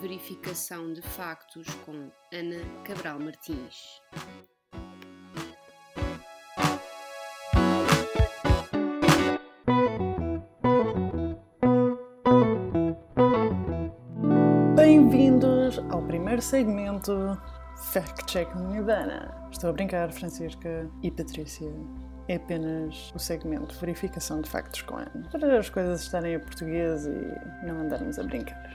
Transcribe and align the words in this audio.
Verificação 0.00 0.92
de 0.92 1.02
factos 1.02 1.66
com 1.84 2.10
Ana 2.32 2.62
Cabral 2.84 3.18
Martins. 3.18 4.00
Segmento 16.44 17.40
Fact 17.74 18.26
Check 18.26 18.48
Dana. 18.84 19.34
Estou 19.50 19.70
a 19.70 19.72
brincar, 19.72 20.12
Francisca 20.12 20.86
e 21.02 21.10
Patrícia. 21.10 21.72
É 22.28 22.36
apenas 22.36 23.10
o 23.14 23.18
segmento 23.18 23.74
Verificação 23.80 24.42
de 24.42 24.50
Factos 24.50 24.82
com 24.82 24.96
Ana. 24.96 25.26
Para 25.32 25.58
as 25.58 25.70
coisas 25.70 26.02
estarem 26.02 26.34
em 26.34 26.38
português 26.38 27.06
e 27.06 27.66
não 27.66 27.80
andarmos 27.80 28.18
a 28.18 28.24
brincar. 28.24 28.70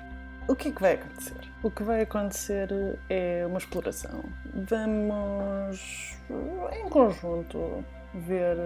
O 0.48 0.55
que 0.55 0.70
é 0.70 0.72
que 0.72 0.82
vai 0.82 0.94
acontecer? 0.94 1.52
O 1.62 1.70
que 1.70 1.84
vai 1.84 2.02
acontecer 2.02 2.70
é 3.08 3.45
uma 3.45 3.59
exploração. 3.59 4.23
Vamos, 4.67 6.17
em 6.73 6.90
conjunto, 6.90 7.86
ver 8.13 8.58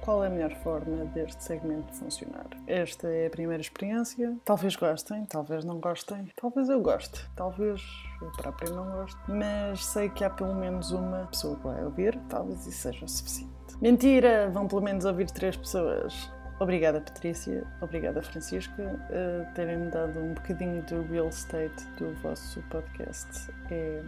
qual 0.00 0.24
é 0.24 0.26
a 0.26 0.30
melhor 0.30 0.54
forma 0.56 1.04
deste 1.06 1.42
segmento 1.42 1.92
funcionar. 1.94 2.46
Esta 2.66 3.08
é 3.08 3.26
a 3.26 3.30
primeira 3.30 3.60
experiência. 3.60 4.36
Talvez 4.44 4.76
gostem, 4.76 5.24
talvez 5.26 5.64
não 5.64 5.80
gostem, 5.80 6.30
talvez 6.36 6.68
eu 6.68 6.80
goste, 6.80 7.28
talvez 7.34 7.82
eu 8.20 8.30
próprio 8.32 8.74
não 8.74 8.90
goste, 8.90 9.18
mas 9.28 9.84
sei 9.84 10.08
que 10.08 10.24
há 10.24 10.30
pelo 10.30 10.54
menos 10.54 10.90
uma 10.90 11.26
pessoa 11.26 11.56
que 11.56 11.62
vai 11.64 11.84
ouvir, 11.84 12.18
talvez 12.28 12.66
isso 12.66 12.82
seja 12.82 13.04
o 13.04 13.08
suficiente. 13.08 13.50
Mentira! 13.80 14.50
Vão 14.50 14.68
pelo 14.68 14.82
menos 14.82 15.04
ouvir 15.04 15.30
três 15.30 15.56
pessoas. 15.56 16.30
Obrigada, 16.60 17.00
Patrícia. 17.00 17.66
Obrigada, 17.80 18.20
Francisca, 18.20 18.82
uh, 18.82 19.54
terem-me 19.54 19.90
dado 19.90 20.20
um 20.20 20.34
bocadinho 20.34 20.82
do 20.82 21.02
real 21.10 21.28
estate 21.28 21.82
do 21.96 22.12
vosso 22.16 22.60
podcast. 22.68 23.50
É, 23.70 24.02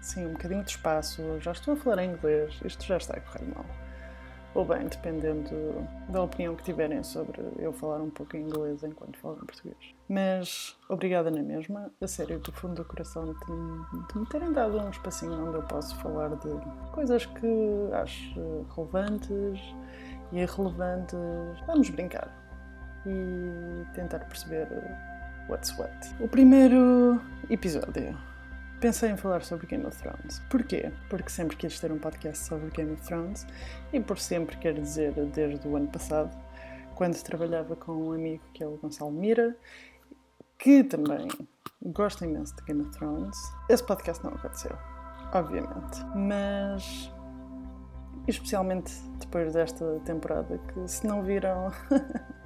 sim, 0.00 0.24
um 0.24 0.32
bocadinho 0.32 0.64
de 0.64 0.70
espaço. 0.70 1.22
Já 1.40 1.52
estou 1.52 1.74
a 1.74 1.76
falar 1.76 2.04
em 2.04 2.12
inglês, 2.12 2.58
isto 2.64 2.82
já 2.84 2.96
está 2.96 3.18
a 3.18 3.20
correr 3.20 3.44
mal. 3.54 3.66
Ou 4.54 4.64
bem, 4.64 4.86
dependendo 4.86 5.50
da 6.08 6.22
opinião 6.22 6.54
que 6.54 6.62
tiverem 6.62 7.02
sobre 7.02 7.42
eu 7.58 7.72
falar 7.72 8.00
um 8.00 8.10
pouco 8.10 8.36
em 8.36 8.42
inglês 8.42 8.84
enquanto 8.84 9.18
falo 9.18 9.36
em 9.42 9.46
português. 9.46 9.76
Mas 10.08 10.76
obrigada 10.88 11.28
na 11.30 11.42
mesma, 11.42 11.90
a 12.00 12.06
sério, 12.06 12.38
do 12.38 12.52
fundo 12.52 12.76
do 12.76 12.84
coração, 12.84 13.24
de, 13.24 14.12
de 14.12 14.18
me 14.18 14.26
terem 14.26 14.52
dado 14.52 14.78
um 14.78 14.90
espacinho 14.90 15.48
onde 15.48 15.56
eu 15.56 15.62
posso 15.64 15.96
falar 15.96 16.36
de 16.36 16.50
coisas 16.92 17.26
que 17.26 17.88
acho 17.94 18.66
relevantes 18.76 19.60
e 20.30 20.38
irrelevantes. 20.38 21.18
Vamos 21.66 21.90
brincar 21.90 22.28
e 23.06 23.84
tentar 23.94 24.20
perceber 24.20 24.68
what's 25.48 25.76
what. 25.76 25.92
O 26.20 26.28
primeiro 26.28 27.20
episódio. 27.50 28.16
Pensei 28.84 29.12
em 29.12 29.16
falar 29.16 29.42
sobre 29.42 29.66
Game 29.66 29.86
of 29.86 29.96
Thrones. 29.96 30.42
Porquê? 30.50 30.92
Porque 31.08 31.30
sempre 31.30 31.56
quis 31.56 31.80
ter 31.80 31.90
um 31.90 31.98
podcast 31.98 32.44
sobre 32.44 32.68
Game 32.68 32.92
of 32.92 33.00
Thrones 33.00 33.46
e 33.94 33.98
por 33.98 34.18
sempre 34.18 34.58
quer 34.58 34.74
dizer 34.74 35.14
desde 35.14 35.66
o 35.66 35.74
ano 35.74 35.88
passado, 35.88 36.30
quando 36.94 37.18
trabalhava 37.22 37.74
com 37.76 37.92
um 37.92 38.12
amigo 38.12 38.44
que 38.52 38.62
é 38.62 38.66
o 38.66 38.76
Gonçalo 38.76 39.10
Mira, 39.10 39.56
que 40.58 40.84
também 40.84 41.28
gosta 41.82 42.26
imenso 42.26 42.54
de 42.56 42.62
Game 42.64 42.82
of 42.82 42.90
Thrones. 42.90 43.38
Esse 43.70 43.82
podcast 43.82 44.22
não 44.22 44.34
aconteceu, 44.34 44.76
obviamente. 45.32 46.04
Mas 46.14 47.10
especialmente 48.28 48.92
depois 49.18 49.54
desta 49.54 49.98
temporada, 50.04 50.58
que 50.58 50.86
se 50.86 51.06
não 51.06 51.22
viram, 51.22 51.72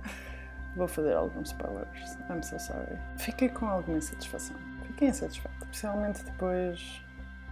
vou 0.76 0.86
fazer 0.86 1.16
alguns 1.16 1.48
spoilers. 1.48 2.16
I'm 2.30 2.44
so 2.44 2.60
sorry. 2.60 2.96
Fiquei 3.16 3.48
com 3.48 3.66
alguma 3.66 3.98
insatisfação. 3.98 4.67
Fiquei 4.98 5.10
insatisfeita, 5.10 5.58
especialmente 5.60 6.24
depois 6.24 7.00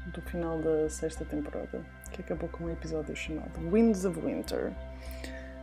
do 0.07 0.21
final 0.23 0.61
da 0.61 0.91
sexta 0.91 1.25
temporada, 1.25 1.81
que 2.11 2.21
acabou 2.21 2.49
com 2.49 2.65
um 2.65 2.71
episódio 2.71 3.15
chamado 3.15 3.71
Winds 3.71 4.05
of 4.05 4.19
Winter, 4.19 4.73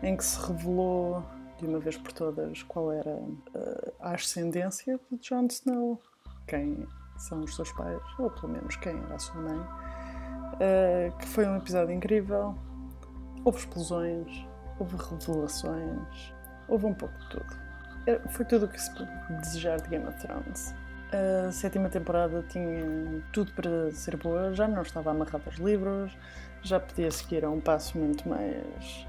em 0.02 0.16
que 0.16 0.24
se 0.24 0.40
revelou 0.48 1.22
de 1.60 1.68
uma 1.68 1.80
vez 1.80 1.98
por 1.98 2.14
todas 2.14 2.64
qual 2.64 2.90
era 2.90 3.10
uh, 3.10 3.94
a 4.00 4.12
ascendência 4.12 4.98
de 5.12 5.18
Jon 5.18 5.46
Snow, 5.48 6.02
quem 6.48 6.88
são 7.18 7.42
os 7.42 7.54
seus 7.54 7.70
pais, 7.74 8.02
ou 8.18 8.30
pelo 8.30 8.54
menos 8.54 8.78
quem 8.78 8.98
era 8.98 9.16
a 9.16 9.20
sua 9.20 9.42
mãe. 9.42 9.60
Uh, 9.60 11.18
que 11.18 11.28
foi 11.28 11.46
um 11.46 11.58
episódio 11.58 11.94
incrível. 11.94 12.56
Houve 13.44 13.58
explosões, 13.58 14.48
houve 14.80 14.96
revelações, 14.96 16.34
houve 16.70 16.86
um 16.86 16.94
pouco 16.94 17.14
de 17.20 17.30
tudo. 17.32 17.64
Foi 18.30 18.46
tudo 18.46 18.68
o 18.68 18.70
que 18.70 18.82
se 18.82 18.90
pode 18.94 19.42
desejar 19.42 19.82
de 19.82 19.90
Game 19.90 20.08
of 20.08 20.18
Thrones. 20.26 20.74
A 21.14 21.52
sétima 21.52 21.90
temporada 21.90 22.44
tinha 22.50 23.22
tudo 23.32 23.52
para 23.54 23.92
ser 23.92 24.18
boa, 24.18 24.52
já 24.52 24.68
não 24.68 24.82
estava 24.82 25.12
amarrada 25.12 25.44
aos 25.46 25.58
livros, 25.58 26.18
já 26.64 26.80
podia 26.80 27.12
seguir 27.12 27.46
a 27.46 27.52
um 27.52 27.62
passo 27.62 28.00
muito 28.00 28.28
mais 28.28 29.06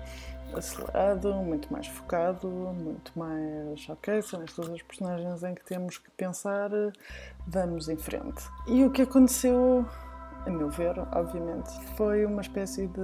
acelerado, 0.54 1.32
muito 1.32 1.72
mais 1.72 1.86
focado, 1.86 2.46
muito 2.46 3.18
mais 3.18 3.88
ok, 3.88 4.20
são 4.20 4.42
estas 4.42 4.68
as 4.68 4.82
personagens 4.82 5.42
em 5.42 5.54
que 5.54 5.64
temos 5.64 5.96
que 5.96 6.10
pensar, 6.10 6.70
vamos 7.46 7.88
em 7.88 7.96
frente. 7.96 8.44
E 8.66 8.84
o 8.84 8.90
que 8.90 9.00
aconteceu 9.00 9.86
a 10.46 10.50
meu 10.50 10.68
ver, 10.68 10.98
obviamente, 11.12 11.70
foi 11.96 12.26
uma 12.26 12.42
espécie 12.42 12.86
de 12.86 13.00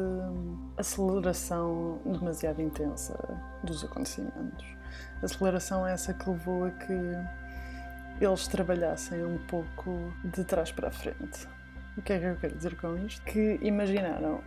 aceleração 0.77 1.99
demasiado 2.05 2.61
intensa 2.61 3.17
dos 3.65 3.83
acontecimentos. 3.83 4.67
Aceleração 5.23 5.87
essa 5.87 6.13
que 6.13 6.29
levou 6.29 6.65
a 6.65 6.71
que 6.71 6.93
eles 8.21 8.47
trabalhassem 8.47 9.25
um 9.25 9.39
pouco 9.47 10.13
de 10.25 10.45
trás 10.45 10.71
para 10.71 10.89
a 10.89 10.91
frente. 10.91 11.49
O 11.97 12.03
que 12.03 12.13
é 12.13 12.19
que 12.19 12.25
eu 12.25 12.37
quero 12.37 12.57
dizer 12.57 12.77
com 12.81 12.97
isto? 13.07 13.23
Que 13.25 13.59
imaginaram 13.63 14.43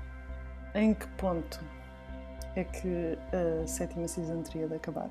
em 0.76 0.94
que 0.94 1.08
ponto 1.18 1.60
é 2.56 2.64
que 2.64 3.18
a 3.32 3.68
sétima 3.68 4.08
season 4.08 4.44
teria 4.44 4.68
de 4.68 4.76
acabar. 4.76 5.10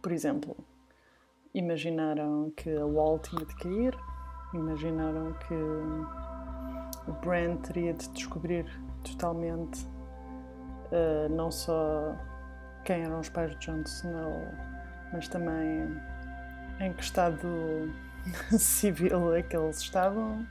Por 0.00 0.12
exemplo, 0.12 0.56
imaginaram 1.54 2.50
que 2.56 2.74
a 2.74 2.86
Wall 2.86 3.18
tinha 3.18 3.44
de 3.44 3.54
cair, 3.56 3.94
imaginaram 4.54 5.34
que 5.34 5.54
o 7.10 7.12
Bran 7.22 7.56
teria 7.56 7.92
de 7.92 8.08
descobrir 8.10 8.64
totalmente 9.04 9.84
uh, 9.84 11.28
não 11.30 11.50
só 11.50 12.16
quem 12.84 13.02
eram 13.02 13.20
os 13.20 13.28
pais 13.28 13.50
de 13.58 13.66
Jon 13.66 13.82
Snow, 13.82 14.48
mas 15.12 15.28
também 15.28 16.00
em 16.80 16.92
que 16.92 17.02
estado 17.02 17.92
civil 18.58 19.34
é 19.34 19.42
que 19.42 19.56
eles 19.56 19.78
estavam 19.78 20.46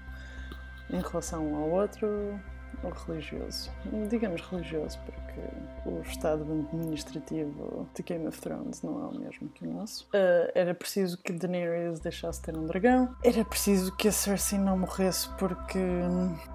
em 0.90 1.02
relação 1.02 1.56
ao 1.56 1.70
outro, 1.70 2.40
ou 2.84 2.92
religioso. 2.92 3.72
Digamos 4.10 4.42
religioso, 4.42 5.00
o 5.86 6.02
estado 6.02 6.44
administrativo 6.44 7.88
de 7.96 8.04
Game 8.04 8.28
of 8.28 8.40
Thrones 8.40 8.82
não 8.82 9.04
é 9.04 9.08
o 9.08 9.20
mesmo 9.20 9.50
que 9.50 9.66
o 9.66 9.74
nosso. 9.74 10.06
Uh, 10.06 10.52
era 10.54 10.74
preciso 10.74 11.18
que 11.18 11.34
Daenerys 11.34 12.00
deixasse 12.00 12.40
de 12.40 12.46
ter 12.46 12.58
um 12.58 12.66
dragão. 12.66 13.16
Era 13.24 13.44
preciso 13.46 13.96
que 13.96 14.08
a 14.08 14.12
Cersei 14.12 14.60
não 14.60 14.78
morresse 14.78 15.30
porque 15.38 15.80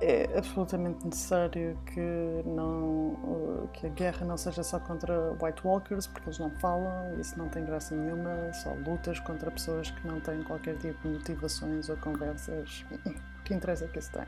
é 0.00 0.28
absolutamente 0.36 1.04
necessário 1.04 1.78
que, 1.86 2.42
não, 2.46 3.68
que 3.72 3.86
a 3.86 3.90
guerra 3.90 4.26
não 4.26 4.36
seja 4.36 4.62
só 4.62 4.78
contra 4.78 5.32
White 5.42 5.66
Walkers, 5.66 6.06
porque 6.06 6.28
eles 6.28 6.38
não 6.38 6.50
falam, 6.58 7.18
isso 7.20 7.38
não 7.38 7.48
tem 7.48 7.64
graça 7.64 7.94
nenhuma, 7.94 8.52
só 8.52 8.72
lutas 8.86 9.18
contra 9.20 9.50
pessoas 9.50 9.90
que 9.90 10.06
não 10.06 10.20
têm 10.20 10.42
qualquer 10.42 10.76
tipo 10.78 11.00
de 11.02 11.14
motivações 11.14 11.88
ou 11.88 11.96
conversas. 11.96 12.84
O 13.34 13.46
que 13.46 13.52
interessa 13.52 13.84
é 13.84 13.88
que 13.88 13.98
isso 13.98 14.10
tem. 14.10 14.24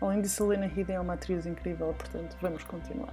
Além 0.00 0.22
disso, 0.22 0.46
Lena 0.46 0.66
Headey 0.66 0.94
é 0.94 1.00
uma 1.00 1.14
atriz 1.14 1.46
incrível, 1.46 1.92
portanto, 1.92 2.36
vamos 2.40 2.62
continuar. 2.62 3.12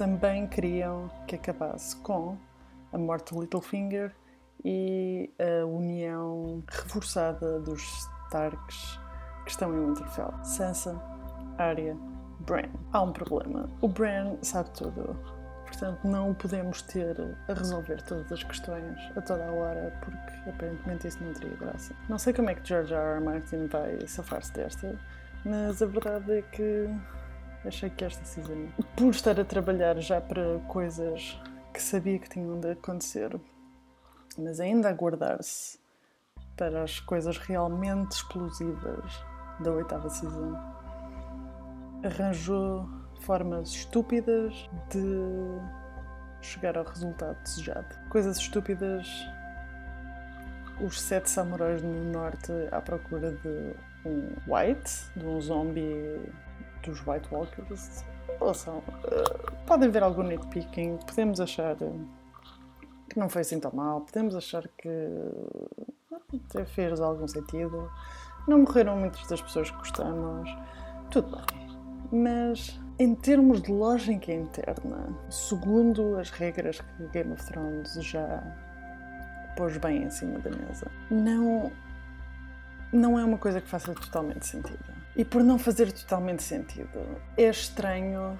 Também 0.00 0.46
queriam 0.46 1.10
que 1.26 1.34
acabasse 1.34 1.94
com 1.96 2.34
a 2.90 2.96
morte 2.96 3.34
de 3.34 3.40
Littlefinger 3.42 4.16
e 4.64 5.30
a 5.38 5.66
união 5.66 6.64
reforçada 6.70 7.60
dos 7.60 7.82
Starks 8.28 8.98
que 9.44 9.50
estão 9.50 9.74
em 9.74 9.88
Winterfell. 9.88 10.32
Sansa, 10.42 10.98
Arya, 11.58 11.94
Bran. 12.46 12.70
Há 12.94 13.02
um 13.02 13.12
problema. 13.12 13.68
O 13.82 13.88
Bran 13.88 14.38
sabe 14.40 14.70
tudo. 14.70 15.14
Portanto, 15.66 16.08
não 16.08 16.32
podemos 16.32 16.80
ter 16.80 17.36
a 17.46 17.52
resolver 17.52 18.00
todas 18.00 18.32
as 18.32 18.42
questões 18.42 18.98
a 19.14 19.20
toda 19.20 19.46
a 19.46 19.52
hora, 19.52 19.94
porque 20.00 20.48
aparentemente 20.48 21.08
isso 21.08 21.22
não 21.22 21.34
teria 21.34 21.58
graça. 21.58 21.94
Não 22.08 22.16
sei 22.18 22.32
como 22.32 22.48
é 22.48 22.54
que 22.54 22.66
George 22.66 22.94
R. 22.94 23.16
R. 23.16 23.20
Martin 23.20 23.66
vai 23.66 24.00
safar-se 24.06 24.50
desta, 24.54 24.98
Mas 25.44 25.82
a 25.82 25.86
verdade 25.86 26.38
é 26.38 26.40
que 26.40 26.88
achei 27.64 27.90
que 27.90 28.04
esta 28.04 28.24
season, 28.24 28.68
por 28.96 29.10
estar 29.10 29.38
a 29.38 29.44
trabalhar 29.44 29.98
já 30.00 30.20
para 30.20 30.58
coisas 30.68 31.40
que 31.72 31.82
sabia 31.82 32.18
que 32.18 32.28
tinham 32.28 32.58
de 32.58 32.70
acontecer, 32.72 33.38
mas 34.38 34.60
ainda 34.60 34.88
a 34.88 34.92
guardar-se 34.92 35.78
para 36.56 36.82
as 36.82 37.00
coisas 37.00 37.38
realmente 37.38 38.12
explosivas 38.12 39.24
da 39.60 39.72
oitava 39.72 40.08
season, 40.08 40.54
arranjou 42.04 42.88
formas 43.20 43.70
estúpidas 43.70 44.68
de 44.90 45.00
chegar 46.40 46.76
ao 46.76 46.84
resultado 46.84 47.40
desejado. 47.42 48.08
Coisas 48.08 48.38
estúpidas. 48.38 49.06
Os 50.80 50.98
sete 50.98 51.28
samurais 51.28 51.82
no 51.82 52.10
norte 52.10 52.50
à 52.72 52.80
procura 52.80 53.32
de 53.32 53.74
um 54.06 54.34
white, 54.46 54.90
de 55.14 55.26
um 55.26 55.38
zombie 55.38 56.18
dos 56.82 57.06
White 57.06 57.28
Walkers. 57.32 58.04
Ouçam, 58.40 58.78
uh, 58.78 59.52
pode 59.66 59.86
haver 59.86 60.02
algum 60.02 60.22
nitpicking, 60.22 60.98
podemos 61.06 61.40
achar 61.40 61.76
que 61.76 63.18
não 63.18 63.28
foi 63.28 63.42
assim 63.42 63.58
tão 63.58 63.72
mal, 63.74 64.00
podemos 64.02 64.34
achar 64.34 64.66
que 64.78 64.88
até 66.48 66.64
fez 66.64 67.00
algum 67.00 67.26
sentido. 67.28 67.90
Não 68.48 68.60
morreram 68.60 68.96
muitas 68.96 69.26
das 69.26 69.42
pessoas 69.42 69.70
que 69.70 69.76
gostamos, 69.76 70.48
tudo 71.10 71.36
bem. 71.36 71.70
Mas 72.12 72.80
em 72.98 73.14
termos 73.14 73.62
de 73.62 73.72
lógica 73.72 74.32
interna, 74.32 75.16
segundo 75.30 76.18
as 76.18 76.30
regras 76.30 76.80
que 76.80 77.06
Game 77.08 77.32
of 77.32 77.44
Thrones 77.46 77.94
já 77.94 78.42
pôs 79.56 79.76
bem 79.78 80.04
em 80.04 80.10
cima 80.10 80.38
da 80.38 80.50
mesa, 80.50 80.90
não, 81.10 81.70
não 82.92 83.18
é 83.18 83.24
uma 83.24 83.38
coisa 83.38 83.60
que 83.60 83.68
faça 83.68 83.94
totalmente 83.94 84.46
sentido. 84.46 84.99
E 85.16 85.24
por 85.24 85.42
não 85.42 85.58
fazer 85.58 85.90
totalmente 85.92 86.42
sentido, 86.42 86.98
é 87.36 87.50
estranho 87.50 88.38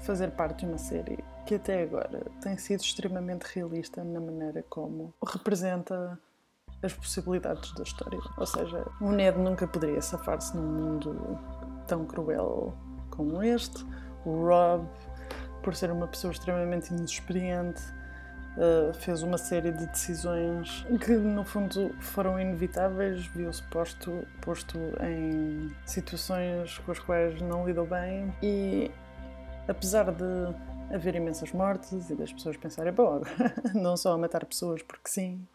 fazer 0.00 0.30
parte 0.32 0.60
de 0.60 0.66
uma 0.66 0.78
série 0.78 1.24
que 1.46 1.54
até 1.54 1.82
agora 1.82 2.24
tem 2.42 2.56
sido 2.58 2.80
extremamente 2.80 3.44
realista 3.54 4.04
na 4.04 4.20
maneira 4.20 4.62
como 4.68 5.14
representa 5.24 6.18
as 6.82 6.92
possibilidades 6.92 7.72
da 7.74 7.82
história. 7.82 8.18
Ou 8.36 8.46
seja, 8.46 8.86
o 9.00 9.10
Ned 9.10 9.38
nunca 9.38 9.66
poderia 9.66 10.02
safar-se 10.02 10.56
num 10.56 10.62
mundo 10.62 11.38
tão 11.86 12.04
cruel 12.04 12.76
como 13.10 13.42
este. 13.42 13.84
O 14.24 14.46
Rob, 14.46 14.86
por 15.62 15.74
ser 15.74 15.90
uma 15.90 16.06
pessoa 16.06 16.32
extremamente 16.32 16.92
inexperiente, 16.92 17.82
uh, 18.56 18.92
fez 18.94 19.22
uma 19.22 19.38
série 19.38 19.70
de 19.70 19.86
decisões 19.86 20.86
que, 21.04 21.12
no 21.12 21.44
fundo, 21.44 21.94
foram 22.00 22.40
inevitáveis, 22.40 23.26
viu-se 23.26 23.62
posto, 23.64 24.26
posto 24.40 24.78
em 25.02 25.70
situações 25.84 26.78
com 26.78 26.92
as 26.92 26.98
quais 26.98 27.40
não 27.40 27.66
lidou 27.66 27.86
bem 27.86 28.34
e, 28.42 28.90
apesar 29.68 30.10
de 30.12 30.24
haver 30.94 31.14
imensas 31.14 31.52
mortes 31.52 32.10
e 32.10 32.14
das 32.14 32.32
pessoas 32.32 32.56
pensarem, 32.56 32.92
bom, 32.92 33.22
não 33.74 33.96
só 33.96 34.12
a 34.12 34.18
matar 34.18 34.44
pessoas 34.44 34.82
porque 34.82 35.08
sim, 35.08 35.46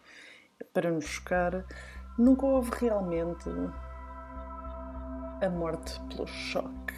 para 0.73 0.91
nos 0.91 1.05
chocar, 1.05 1.65
nunca 2.17 2.45
houve 2.45 2.71
realmente 2.79 3.49
a 5.41 5.49
morte 5.49 5.99
pelo 6.09 6.27
choque. 6.27 6.93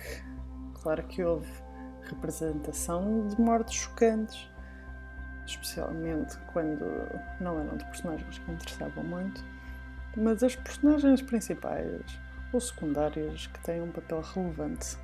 Claro 0.81 1.03
que 1.03 1.23
houve 1.23 1.49
representação 2.09 3.27
de 3.27 3.39
mortes 3.39 3.75
chocantes, 3.75 4.49
especialmente 5.45 6.37
quando 6.51 6.85
não 7.39 7.59
eram 7.59 7.77
de 7.77 7.85
personagens 7.85 8.37
que 8.39 8.51
interessavam 8.51 9.03
muito, 9.03 9.43
mas 10.15 10.43
as 10.43 10.55
personagens 10.55 11.21
principais 11.21 12.01
ou 12.51 12.59
secundárias 12.59 13.47
que 13.47 13.59
têm 13.61 13.81
um 13.81 13.91
papel 13.91 14.21
relevante 14.21 14.97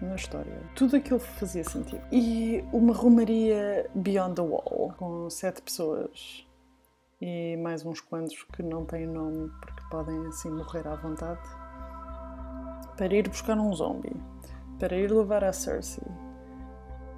na 0.00 0.14
história. 0.14 0.52
Tudo 0.74 0.96
aquilo 0.96 1.18
fazia 1.18 1.64
sentido. 1.64 2.02
E 2.10 2.64
uma 2.72 2.94
romaria 2.94 3.88
Beyond 3.94 4.34
the 4.36 4.42
Wall, 4.42 4.94
com 4.96 5.30
sete 5.30 5.62
pessoas 5.62 6.46
e 7.20 7.56
mais 7.56 7.84
uns 7.84 8.00
quantos 8.00 8.42
que 8.52 8.62
não 8.62 8.84
têm 8.84 9.06
nome 9.06 9.50
porque 9.60 9.82
podem 9.90 10.26
assim 10.26 10.50
morrer 10.50 10.86
à 10.86 10.96
vontade, 10.96 11.40
para 12.96 13.14
ir 13.14 13.28
buscar 13.28 13.56
um 13.56 13.72
zombie 13.74 14.16
para 14.82 14.96
ir 14.96 15.12
levar 15.12 15.44
a 15.44 15.52
Cersei. 15.52 16.02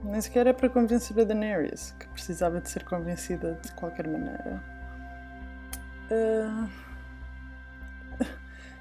Nem 0.04 0.20
sequer 0.20 0.46
é 0.46 0.52
para 0.52 0.68
convencer 0.68 1.18
a 1.18 1.24
Daenerys, 1.24 1.92
que 1.98 2.06
precisava 2.08 2.60
de 2.60 2.68
ser 2.68 2.84
convencida 2.84 3.58
de 3.62 3.72
qualquer 3.72 4.06
maneira. 4.06 4.62
Uh... 6.10 6.68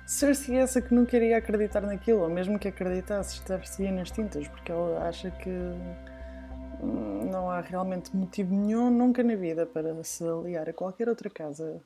Cersei 0.06 0.58
é 0.58 0.60
essa 0.60 0.82
que 0.82 0.94
não 0.94 1.06
queria 1.06 1.38
acreditar 1.38 1.82
naquilo, 1.82 2.24
ou 2.24 2.30
mesmo 2.30 2.60
que 2.60 2.68
acreditasse, 2.68 3.36
estar-se 3.36 3.90
nas 3.90 4.12
tintas, 4.12 4.48
porque 4.50 4.70
ela 4.70 5.08
acha 5.08 5.32
que 5.32 5.50
hum, 5.50 7.30
não 7.32 7.50
há 7.50 7.62
realmente 7.62 8.14
motivo 8.16 8.54
nenhum 8.54 8.92
nunca 8.92 9.24
na 9.24 9.36
vida 9.36 9.66
para 9.66 10.04
se 10.04 10.28
aliar 10.28 10.68
a 10.68 10.74
qualquer 10.74 11.08
outra 11.08 11.30
casa 11.30 11.82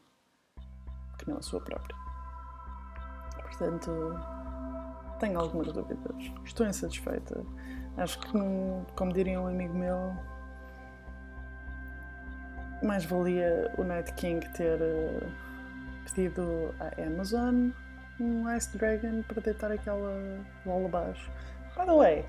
que 1.19 1.29
não 1.29 1.37
a 1.37 1.41
sua 1.43 1.61
própria. 1.61 1.95
Portanto, 3.43 3.91
tenho 5.19 5.39
algumas 5.39 5.71
dúvidas. 5.71 6.31
Estou 6.43 6.65
insatisfeita. 6.65 7.45
Acho 7.97 8.19
que, 8.19 8.31
como 8.95 9.11
diria 9.11 9.41
um 9.41 9.47
amigo 9.47 9.73
meu, 9.73 10.15
mais 12.83 13.03
valia 13.05 13.73
o 13.77 13.83
Night 13.83 14.13
King 14.13 14.47
ter 14.53 14.79
uh, 14.79 15.27
pedido 16.05 16.73
à 16.79 17.01
Amazon 17.01 17.71
um 18.19 18.49
Ice 18.55 18.75
Dragon 18.77 19.23
para 19.23 19.41
deitar 19.41 19.71
aquela 19.71 20.43
bola 20.65 20.85
abaixo. 20.85 21.31
By 21.75 21.85
the 21.85 21.93
way, 21.93 22.25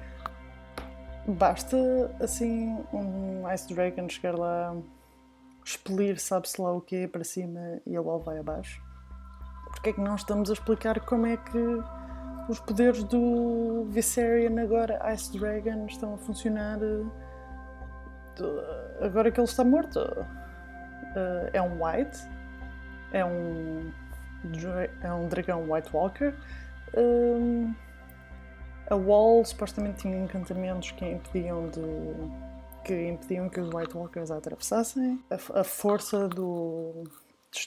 basta 1.26 1.76
assim 2.20 2.84
um 2.92 3.50
Ice 3.52 3.72
Dragon 3.72 4.08
chegar 4.08 4.34
lá, 4.34 4.74
expelir 5.64 6.18
sabe-se 6.18 6.60
lá 6.60 6.72
o 6.72 6.80
que 6.80 7.06
para 7.06 7.24
cima 7.24 7.80
e 7.86 7.96
a 7.96 8.02
bola 8.02 8.22
vai 8.22 8.38
abaixo? 8.38 8.82
Porque 9.70 9.90
é 9.90 9.92
que 9.92 10.00
não 10.00 10.16
estamos 10.16 10.50
a 10.50 10.54
explicar 10.54 11.00
como 11.00 11.26
é 11.26 11.36
que 11.36 11.82
os 12.48 12.58
poderes 12.60 13.04
do 13.04 13.84
Viserion 13.90 14.58
agora, 14.58 15.00
Ice 15.12 15.36
Dragon, 15.38 15.86
estão 15.86 16.14
a 16.14 16.18
funcionar 16.18 16.78
eh, 16.82 17.04
agora 19.04 19.30
que 19.30 19.38
ele 19.38 19.48
está 19.48 19.64
morto. 19.64 20.00
Uh, 20.00 21.48
é 21.52 21.62
um 21.62 21.82
White, 21.82 22.18
é 23.12 23.24
um, 23.24 23.90
é 25.02 25.12
um 25.12 25.28
dragão 25.28 25.70
White 25.70 25.90
Walker. 25.94 26.34
Um, 26.96 27.74
a 28.90 28.94
Wall 28.94 29.44
supostamente 29.44 30.02
tinha 30.02 30.18
encantamentos 30.18 30.90
que 30.92 31.04
impediam 31.04 31.68
de 31.68 31.80
que 32.84 33.08
impediam 33.08 33.49
que 33.50 33.61
os 33.61 33.68
White 33.75 33.96
Walkers 33.96 34.30
a 34.30 34.38
atravessassem. 34.38 35.23
A, 35.30 35.61
a 35.61 35.64
força 35.64 36.28
do 36.28 37.04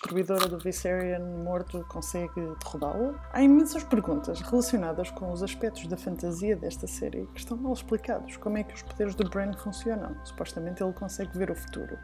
destruidora 0.02 0.48
do 0.48 0.58
Viserion 0.58 1.44
morto 1.44 1.86
consegue 1.88 2.42
derrubá-la? 2.64 3.14
Há 3.32 3.42
imensas 3.42 3.84
perguntas 3.84 4.42
relacionadas 4.42 5.10
com 5.12 5.32
os 5.32 5.42
aspectos 5.42 5.88
da 5.88 5.98
fantasia 5.98 6.56
desta 6.56 6.86
série 6.88 7.28
que 7.28 7.40
estão 7.40 7.58
mal 7.58 7.74
explicados. 7.74 8.38
Como 8.38 8.58
é 8.58 8.64
que 8.64 8.74
os 8.74 8.84
poderes 8.84 9.16
do 9.16 9.30
Bran 9.30 9.54
funcionam? 9.54 10.16
Supostamente 10.24 10.84
ele 10.84 10.94
consegue 10.94 11.38
ver 11.38 11.50
o 11.50 11.56
futuro, 11.56 11.98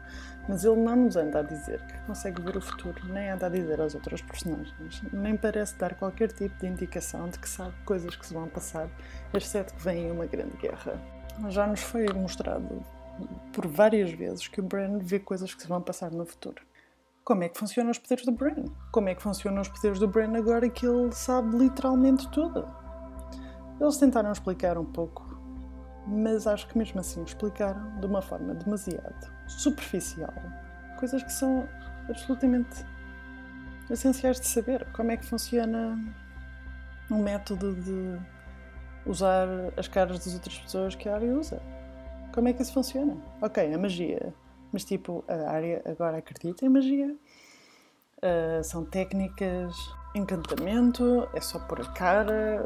mas 0.48 0.64
ele 0.64 0.76
não 0.76 0.96
nos 0.96 1.16
anda 1.16 1.40
a 1.40 1.42
dizer 1.42 1.84
que 1.86 1.98
consegue 2.06 2.42
ver 2.42 2.56
o 2.56 2.60
futuro, 2.60 3.00
nem 3.12 3.30
anda 3.30 3.46
a 3.46 3.48
dizer 3.48 3.80
aos 3.80 3.94
outros 3.94 4.22
personagens, 4.22 5.02
nem 5.12 5.36
parece 5.36 5.76
dar 5.76 5.94
qualquer 5.94 6.32
tipo 6.32 6.58
de 6.58 6.66
indicação 6.66 7.28
de 7.28 7.38
que 7.38 7.48
sabe 7.48 7.74
coisas 7.84 8.14
que 8.16 8.26
se 8.26 8.34
vão 8.34 8.48
passar, 8.48 8.88
exceto 9.32 9.74
que 9.74 9.82
vem 9.82 10.10
uma 10.10 10.26
grande 10.26 10.56
guerra. 10.56 11.00
Já 11.48 11.66
nos 11.66 11.80
foi 11.80 12.06
mostrado 12.12 12.82
por 13.52 13.66
várias 13.66 14.10
vezes 14.12 14.48
que 14.48 14.60
o 14.60 14.64
Bran 14.64 14.98
vê 14.98 15.18
coisas 15.18 15.54
que 15.54 15.62
se 15.62 15.68
vão 15.68 15.80
passar 15.80 16.10
no 16.10 16.24
futuro 16.24 16.67
como 17.28 17.44
é 17.44 17.48
que 17.50 17.58
funcionam 17.58 17.90
os 17.90 17.98
poderes 17.98 18.24
do 18.24 18.32
Bran? 18.32 18.64
Como 18.90 19.10
é 19.10 19.14
que 19.14 19.22
funcionam 19.22 19.60
os 19.60 19.68
poderes 19.68 19.98
do 19.98 20.08
Bran 20.08 20.34
agora 20.34 20.66
que 20.66 20.86
ele 20.86 21.12
sabe 21.12 21.58
literalmente 21.58 22.26
tudo? 22.30 22.66
Eles 23.78 23.98
tentaram 23.98 24.32
explicar 24.32 24.78
um 24.78 24.84
pouco, 24.86 25.38
mas 26.06 26.46
acho 26.46 26.66
que 26.68 26.78
mesmo 26.78 27.00
assim 27.00 27.22
explicaram 27.22 28.00
de 28.00 28.06
uma 28.06 28.22
forma 28.22 28.54
demasiado 28.54 29.30
superficial 29.46 30.32
coisas 30.98 31.22
que 31.22 31.30
são 31.30 31.68
absolutamente 32.08 32.82
essenciais 33.90 34.40
de 34.40 34.46
saber. 34.46 34.90
Como 34.94 35.10
é 35.10 35.18
que 35.18 35.26
funciona 35.26 35.98
um 37.10 37.22
método 37.22 37.74
de 37.74 38.18
usar 39.04 39.46
as 39.76 39.86
caras 39.86 40.24
das 40.24 40.32
outras 40.32 40.58
pessoas 40.60 40.94
que 40.94 41.06
a 41.10 41.16
área 41.16 41.30
usa? 41.34 41.60
Como 42.32 42.48
é 42.48 42.54
que 42.54 42.62
isso 42.62 42.72
funciona? 42.72 43.18
Ok, 43.42 43.74
a 43.74 43.76
magia 43.76 44.32
mas 44.72 44.84
tipo, 44.84 45.24
a 45.28 45.50
área 45.50 45.82
agora 45.84 46.18
acredita 46.18 46.64
em 46.64 46.68
magia. 46.68 47.16
Uh, 48.18 48.64
são 48.64 48.84
técnicas, 48.84 49.76
encantamento, 50.14 51.28
é 51.34 51.40
só 51.40 51.58
pôr 51.60 51.82
a 51.82 51.92
cara, 51.92 52.60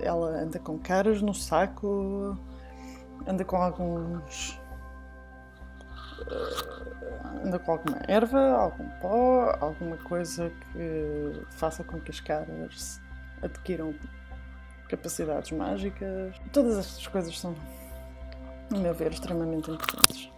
ela 0.00 0.28
anda 0.28 0.58
com 0.58 0.78
caras 0.78 1.22
no 1.22 1.32
saco, 1.32 2.36
anda 3.26 3.44
com 3.44 3.56
alguns. 3.56 4.60
Uh, 6.20 7.46
anda 7.46 7.58
com 7.58 7.72
alguma 7.72 7.98
erva, 8.06 8.52
algum 8.52 8.88
pó, 9.00 9.56
alguma 9.60 9.96
coisa 9.96 10.52
que 10.72 11.46
faça 11.50 11.82
com 11.82 11.98
que 11.98 12.10
as 12.10 12.20
caras 12.20 13.00
adquiram 13.42 13.94
capacidades 14.88 15.50
mágicas. 15.52 16.36
Todas 16.52 16.76
estas 16.76 17.06
coisas 17.06 17.38
são, 17.38 17.54
a 18.70 18.76
meu 18.76 18.92
ver, 18.92 19.12
extremamente 19.12 19.70
importantes. 19.70 20.30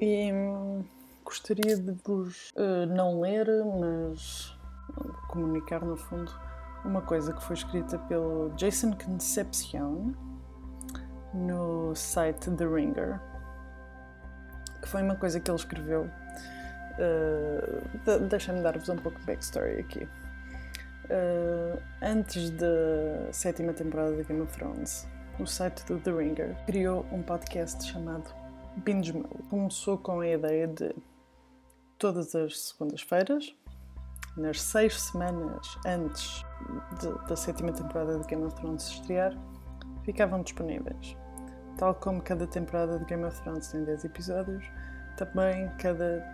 E 0.00 0.32
hum, 0.32 0.82
gostaria 1.22 1.76
de 1.76 1.92
vos 2.04 2.50
uh, 2.56 2.86
não 2.86 3.20
ler, 3.20 3.46
mas 3.78 4.58
comunicar 5.28 5.84
no 5.84 5.96
fundo 5.96 6.32
uma 6.84 7.02
coisa 7.02 7.34
que 7.34 7.42
foi 7.42 7.54
escrita 7.54 7.98
pelo 7.98 8.50
Jason 8.56 8.92
Concepcion 8.92 10.12
no 11.34 11.94
site 11.94 12.50
The 12.50 12.64
Ringer, 12.64 13.20
que 14.80 14.88
foi 14.88 15.02
uma 15.02 15.16
coisa 15.16 15.38
que 15.38 15.50
ele 15.50 15.58
escreveu. 15.58 16.10
Uh, 16.98 18.18
Deixa-me 18.28 18.62
dar-vos 18.62 18.88
um 18.88 18.96
pouco 18.96 19.18
de 19.20 19.26
backstory 19.26 19.80
aqui. 19.80 20.04
Uh, 21.04 21.80
antes 22.00 22.50
da 22.50 23.32
sétima 23.32 23.74
temporada 23.74 24.16
de 24.16 24.22
Game 24.24 24.40
of 24.40 24.52
Thrones, 24.56 25.06
o 25.38 25.46
site 25.46 25.84
do 25.84 25.98
The 25.98 26.10
Ringer 26.10 26.56
criou 26.64 27.04
um 27.12 27.22
podcast 27.22 27.84
chamado 27.84 28.39
Binge. 28.80 29.12
Começou 29.48 29.98
com 29.98 30.20
a 30.20 30.28
ideia 30.28 30.66
de 30.66 30.94
todas 31.98 32.34
as 32.34 32.58
segundas-feiras, 32.68 33.54
nas 34.36 34.60
seis 34.60 35.00
semanas 35.00 35.78
antes 35.86 36.44
de, 36.98 37.28
da 37.28 37.36
sétima 37.36 37.72
temporada 37.72 38.18
de 38.18 38.26
Game 38.26 38.44
of 38.44 38.56
Thrones 38.56 38.88
estrear, 38.88 39.36
ficavam 40.04 40.42
disponíveis. 40.42 41.16
Tal 41.76 41.94
como 41.94 42.22
cada 42.22 42.46
temporada 42.46 42.98
de 42.98 43.04
Game 43.04 43.24
of 43.24 43.40
Thrones 43.42 43.68
tem 43.68 43.84
10 43.84 44.04
episódios, 44.04 44.64
também 45.16 45.70
cada 45.78 46.24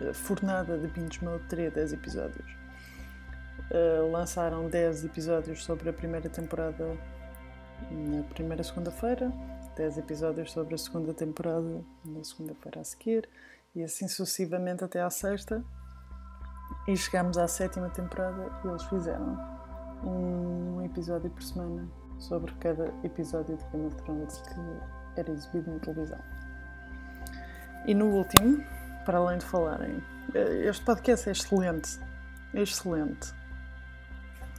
eh, 0.00 0.12
fornada 0.12 0.78
de 0.78 0.88
Binge 0.88 1.20
teria 1.48 1.70
10 1.70 1.92
episódios. 1.92 2.62
Uh, 3.70 4.10
lançaram 4.10 4.68
10 4.68 5.04
episódios 5.04 5.64
sobre 5.64 5.88
a 5.88 5.92
primeira 5.92 6.28
temporada 6.28 6.96
na 7.90 8.22
primeira 8.24 8.62
segunda-feira, 8.62 9.32
10 9.76 9.98
episódios 9.98 10.52
sobre 10.52 10.74
a 10.74 10.78
segunda 10.78 11.14
temporada 11.14 11.84
na 12.04 12.22
segunda-feira 12.24 12.80
a 12.80 12.84
seguir, 12.84 13.28
e 13.74 13.82
assim 13.82 14.06
sucessivamente 14.06 14.84
até 14.84 15.02
à 15.02 15.10
sexta, 15.10 15.64
e 16.86 16.96
chegámos 16.96 17.38
à 17.38 17.46
sétima 17.46 17.88
temporada 17.90 18.50
e 18.64 18.68
eles 18.68 18.82
fizeram 18.84 19.38
um 20.04 20.82
episódio 20.84 21.30
por 21.30 21.42
semana 21.42 21.88
sobre 22.18 22.52
cada 22.54 22.92
episódio 23.04 23.56
de 23.56 23.64
Game 23.66 23.86
of 23.86 23.96
Thrones 24.02 24.42
que 24.42 25.20
era 25.20 25.30
exibido 25.30 25.70
na 25.70 25.78
televisão. 25.78 26.18
E 27.86 27.94
no 27.94 28.06
último, 28.06 28.64
para 29.04 29.18
além 29.18 29.38
de 29.38 29.44
falarem, 29.44 30.02
eh, 30.34 30.68
este 30.68 30.84
podcast 30.84 31.28
é 31.28 31.32
excelente, 31.32 31.98
é 32.54 32.62
excelente. 32.62 33.32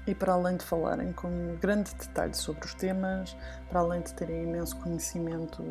E 0.05 0.13
para 0.13 0.33
além 0.33 0.57
de 0.57 0.65
falarem 0.65 1.13
com 1.13 1.55
grande 1.62 1.93
detalhe 1.95 2.33
sobre 2.33 2.65
os 2.65 2.74
temas, 2.74 3.38
para 3.69 3.79
além 3.79 4.01
de 4.01 4.13
terem 4.13 4.43
imenso 4.43 4.75
conhecimento 4.77 5.63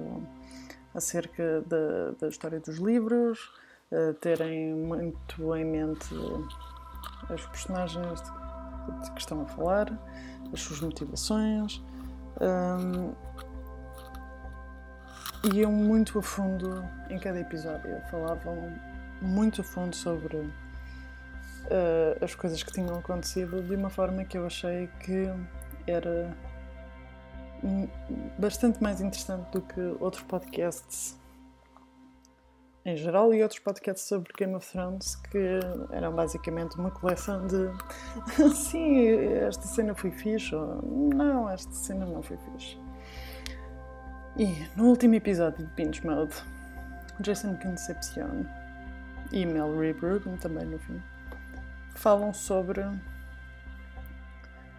acerca 0.94 1.62
da, 1.62 2.12
da 2.18 2.28
história 2.28 2.60
dos 2.60 2.78
livros, 2.78 3.50
terem 4.20 4.74
muito 4.74 5.54
em 5.54 5.64
mente 5.64 6.14
as 7.28 7.44
personagens 7.46 8.22
de, 8.22 9.10
que 9.12 9.20
estão 9.20 9.42
a 9.42 9.46
falar, 9.46 9.86
as 10.52 10.60
suas 10.60 10.80
motivações. 10.80 11.82
Um, 12.40 13.12
iam 15.54 15.72
muito 15.72 16.18
a 16.18 16.22
fundo 16.22 16.84
em 17.10 17.18
cada 17.18 17.40
episódio, 17.40 18.00
falavam 18.10 18.72
muito 19.20 19.60
a 19.60 19.64
fundo 19.64 19.94
sobre 19.94 20.50
uh, 21.64 22.24
as 22.24 22.34
coisas 22.34 22.62
que 22.62 22.72
tinham 22.72 22.96
acontecido 22.96 23.62
de 23.62 23.74
uma 23.74 23.90
forma 23.90 24.24
que 24.24 24.36
eu 24.36 24.46
achei 24.46 24.88
que 25.00 25.28
era 25.86 26.36
bastante 28.38 28.82
mais 28.82 29.00
interessante 29.00 29.50
do 29.52 29.62
que 29.62 29.80
outros 30.00 30.22
podcasts 30.24 31.16
em 32.84 32.96
geral 32.96 33.32
e 33.32 33.40
outros 33.42 33.60
podcasts 33.60 34.08
sobre 34.08 34.32
Game 34.36 34.54
of 34.54 34.68
Thrones 34.68 35.14
que 35.14 35.60
eram 35.92 36.12
basicamente 36.12 36.76
uma 36.76 36.90
coleção 36.90 37.46
de 37.46 37.70
sim, 38.54 39.06
esta 39.34 39.62
cena 39.62 39.94
foi 39.94 40.10
fixe 40.10 40.54
ou 40.54 40.82
não, 41.14 41.48
esta 41.48 41.72
cena 41.72 42.04
não 42.04 42.22
foi 42.22 42.36
fixe. 42.38 42.76
E 44.36 44.46
no 44.76 44.86
último 44.88 45.14
episódio 45.14 45.64
de 45.64 45.72
Binge 45.74 46.04
Mode, 46.04 46.34
Jason 47.20 47.56
Concepcion 47.58 48.44
e 49.30 49.46
Mel 49.46 49.72
Rubin 49.72 50.36
também 50.38 50.64
no 50.64 50.78
fim 50.80 51.00
falam 51.94 52.32
sobre 52.32 52.82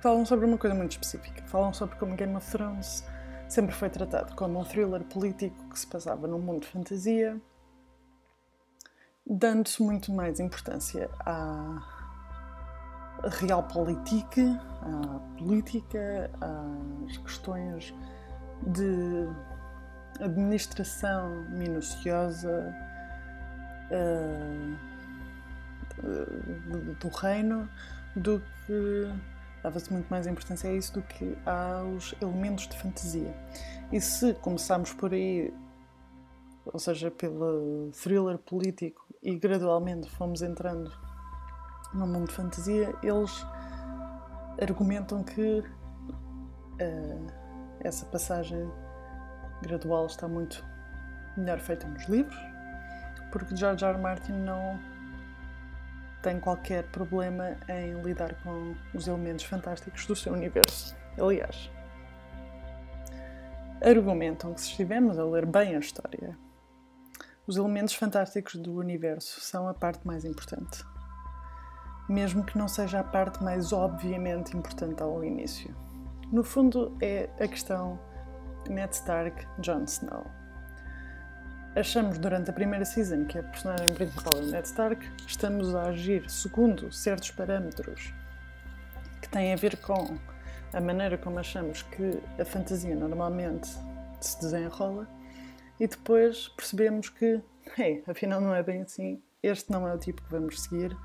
falam 0.02 0.26
sobre 0.26 0.46
uma 0.46 0.58
coisa 0.58 0.76
muito 0.76 0.92
específica. 0.92 1.44
Falam 1.46 1.74
sobre 1.74 1.96
como 1.98 2.16
Game 2.16 2.36
of 2.36 2.52
Thrones 2.52 3.06
sempre 3.48 3.74
foi 3.74 3.90
tratado 3.90 4.36
como 4.36 4.60
um 4.60 4.64
thriller 4.64 5.04
político 5.04 5.70
que 5.70 5.80
se 5.80 5.88
passava 5.88 6.28
num 6.28 6.40
mundo 6.40 6.62
de 6.62 6.68
fantasia 6.68 7.40
dando-se 9.26 9.82
muito 9.82 10.12
mais 10.12 10.40
importância 10.40 11.10
à 11.26 11.82
realpolitik, 13.24 14.42
à 14.82 15.20
política, 15.38 16.30
às 16.42 17.18
questões 17.18 17.94
de 18.68 19.28
administração 20.20 21.50
minuciosa 21.50 22.74
uh, 23.92 24.93
do 26.02 27.08
reino 27.10 27.70
do 28.16 28.42
que 28.66 29.10
dava-se 29.64 29.92
muito 29.92 30.08
mais 30.10 30.28
importância 30.28 30.70
a 30.70 30.74
isso 30.74 30.94
do 30.94 31.02
que 31.02 31.38
aos 31.46 32.14
elementos 32.22 32.68
de 32.68 32.78
fantasia. 32.78 33.34
E 33.92 34.02
se 34.02 34.34
começarmos 34.36 34.94
por 34.94 35.14
aí, 35.14 35.54
ou 36.66 36.80
seja, 36.80 37.10
pelo 37.10 37.90
thriller 37.92 38.38
político 38.38 39.06
e 39.22 39.36
gradualmente 39.38 40.10
fomos 40.10 40.42
entrando 40.42 40.92
no 41.94 42.06
mundo 42.06 42.28
de 42.28 42.34
fantasia, 42.34 42.94
eles 43.02 43.46
argumentam 44.62 45.24
que 45.24 45.60
uh, 46.82 47.28
essa 47.80 48.06
passagem 48.08 48.70
gradual 49.62 50.08
está 50.08 50.28
muito 50.28 50.64
melhor 51.38 51.60
feita 51.60 51.88
nos 51.88 52.04
livros, 52.08 52.38
porque 53.32 53.56
George 53.56 53.84
R. 53.84 53.94
R. 53.94 54.02
Martin 54.02 54.34
não 54.34 54.80
tem 56.24 56.40
qualquer 56.40 56.86
problema 56.86 57.56
em 57.70 58.02
lidar 58.02 58.34
com 58.42 58.76
os 58.96 59.08
elementos 59.08 59.46
fantásticos 59.46 60.08
do 60.08 60.16
seu 60.16 60.34
universo. 60.34 60.96
Aliás, 61.20 61.70
argumentam 63.84 64.54
que 64.56 64.62
se 64.62 64.70
estivermos 64.70 65.20
a 65.20 65.24
ler 65.24 65.46
bem 65.46 65.76
a 65.76 65.80
história 65.80 66.36
os 67.46 67.58
elementos 67.58 67.94
fantásticos 67.94 68.56
do 68.56 68.74
universo 68.74 69.42
são 69.42 69.68
a 69.68 69.74
parte 69.74 70.08
mais 70.08 70.24
importante, 70.24 70.86
mesmo 72.08 72.44
que 72.46 72.58
não 72.58 72.70
seja 72.70 73.02
a 73.02 73.04
parte 73.04 73.44
mais 73.44 73.74
obviamente 73.74 74.56
importante 74.56 75.04
ao 75.04 75.22
início. 75.26 75.76
No 76.32 76.42
fundo, 76.42 76.98
é 77.02 77.30
a 77.42 77.48
questão 77.48 78.00
Ned 78.70 78.96
Stark, 78.96 79.46
Jon 79.60 79.84
Snow. 79.84 80.26
Achamos 81.76 82.20
durante 82.20 82.52
a 82.52 82.54
primeira 82.54 82.86
season 82.86 83.26
que 83.26 83.40
a 83.40 83.42
personagem 83.42 83.96
principal 83.96 84.38
é 84.38 84.42
Ned 84.42 84.68
Stark, 84.68 85.10
estamos 85.26 85.74
a 85.74 85.90
agir 85.90 86.30
segundo 86.30 86.92
certos 86.92 87.32
parâmetros 87.32 88.14
que 89.20 89.28
têm 89.28 89.52
a 89.52 89.56
ver 89.56 89.78
com 89.78 90.16
a 90.72 90.80
maneira 90.80 91.18
como 91.18 91.40
achamos 91.40 91.82
que 91.82 92.22
a 92.40 92.46
fantasia 92.46 92.96
normalmente 92.96 93.68
se 94.22 94.40
desenrola 94.40 95.10
e 95.80 95.88
depois 95.88 96.48
percebemos 96.50 97.10
que, 97.10 97.42
hey, 97.76 98.04
afinal 98.06 98.40
não 98.40 98.54
é 98.54 98.62
bem 98.62 98.84
assim, 98.84 99.20
este 99.42 99.72
não 99.72 99.88
é 99.88 99.96
o 99.96 99.98
tipo 99.98 100.22
que 100.22 100.30
vamos 100.30 100.62
seguir, 100.62 100.96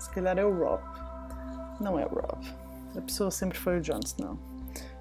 se 0.00 0.10
calhar 0.10 0.36
é 0.38 0.44
o 0.44 0.58
Rob. 0.58 0.82
Não 1.80 1.96
é 1.96 2.04
o 2.04 2.08
Rob. 2.08 2.44
A 2.96 3.00
pessoa 3.00 3.30
sempre 3.30 3.56
foi 3.56 3.78
o 3.78 3.80
Jon 3.80 4.00
Snow. 4.04 4.36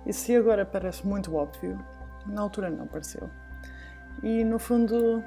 E 0.06 0.14
se 0.14 0.36
agora 0.36 0.64
parece 0.68 1.06
muito 1.08 1.36
óbvio, 1.36 1.84
na 2.28 2.42
altura 2.42 2.70
não 2.70 2.86
pareceu. 2.86 3.28
E 4.24 4.43
no 4.43 4.57
fundo, 4.57 5.24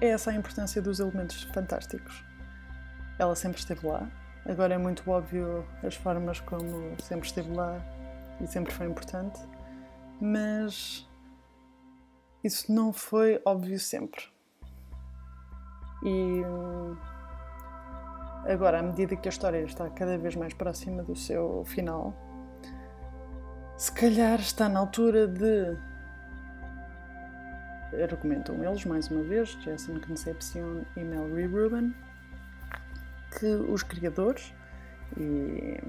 é 0.00 0.08
essa 0.08 0.30
a 0.30 0.34
importância 0.34 0.80
dos 0.80 1.00
elementos 1.00 1.42
fantásticos. 1.44 2.24
Ela 3.18 3.34
sempre 3.34 3.58
esteve 3.58 3.86
lá, 3.86 4.08
agora 4.44 4.74
é 4.74 4.78
muito 4.78 5.08
óbvio 5.10 5.64
as 5.82 5.94
formas 5.94 6.40
como 6.40 6.96
sempre 7.00 7.26
esteve 7.26 7.52
lá 7.52 7.80
e 8.40 8.46
sempre 8.46 8.72
foi 8.72 8.86
importante 8.86 9.40
mas 10.20 11.06
isso 12.42 12.72
não 12.72 12.92
foi 12.92 13.40
óbvio 13.44 13.78
sempre. 13.78 14.22
E 16.02 16.42
agora, 18.50 18.80
à 18.80 18.82
medida 18.82 19.16
que 19.16 19.28
a 19.28 19.30
história 19.30 19.62
está 19.64 19.88
cada 19.90 20.18
vez 20.18 20.36
mais 20.36 20.52
próxima 20.54 21.02
do 21.02 21.16
seu 21.16 21.64
final, 21.64 22.14
se 23.76 23.92
calhar 23.92 24.38
está 24.40 24.68
na 24.68 24.80
altura 24.80 25.26
de. 25.26 25.93
Argumentam 28.02 28.62
eles, 28.64 28.84
mais 28.84 29.08
uma 29.08 29.22
vez, 29.22 29.50
Jason 29.60 30.00
Concepcion 30.00 30.82
e 30.96 31.00
Mel 31.00 31.28
Rubin, 31.28 31.94
que 33.38 33.46
os 33.46 33.82
criadores 33.82 34.52
e 35.16 35.80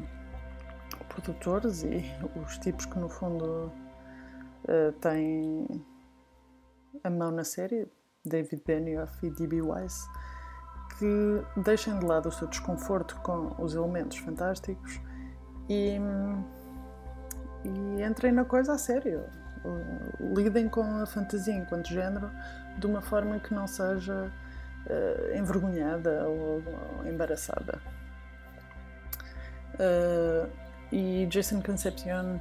produtores 1.10 1.84
e 1.84 2.04
os 2.36 2.58
tipos 2.58 2.86
que 2.86 3.00
no 3.00 3.10
fundo 3.10 3.72
uh, 4.64 4.92
têm 5.02 5.68
a 7.04 7.10
mão 7.10 7.32
na 7.32 7.44
série, 7.44 7.88
David 8.26 8.62
Benioff 8.66 9.26
e 9.26 9.30
D.B. 9.30 9.62
Weiss, 9.62 10.08
que 10.98 11.62
deixem 11.62 11.98
de 12.00 12.06
lado 12.06 12.30
o 12.30 12.32
seu 12.32 12.48
desconforto 12.48 13.20
com 13.22 13.56
os 13.62 13.76
elementos 13.76 14.18
fantásticos 14.18 15.00
e, 15.70 15.98
e 17.64 18.04
entrem 18.04 18.32
na 18.32 18.46
coisa 18.46 18.74
a 18.74 18.78
sério. 18.78 19.24
Lidem 20.20 20.70
com 20.70 21.02
a 21.02 21.06
fantasia 21.06 21.54
enquanto 21.54 21.88
género 21.88 22.32
de 22.78 22.86
uma 22.86 23.02
forma 23.02 23.40
que 23.40 23.54
não 23.54 23.68
seja 23.68 24.32
uh, 24.88 25.38
envergonhada 25.38 26.28
ou, 26.28 26.62
ou 26.98 27.08
embaraçada. 27.08 27.80
Uh, 29.74 30.50
e 30.92 31.26
Jason 31.28 31.62
Concepcion 31.62 32.38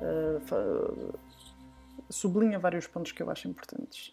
uh, 0.00 1.18
sublinha 2.08 2.58
vários 2.58 2.86
pontos 2.86 3.12
que 3.12 3.22
eu 3.22 3.30
acho 3.30 3.48
importantes. 3.48 4.12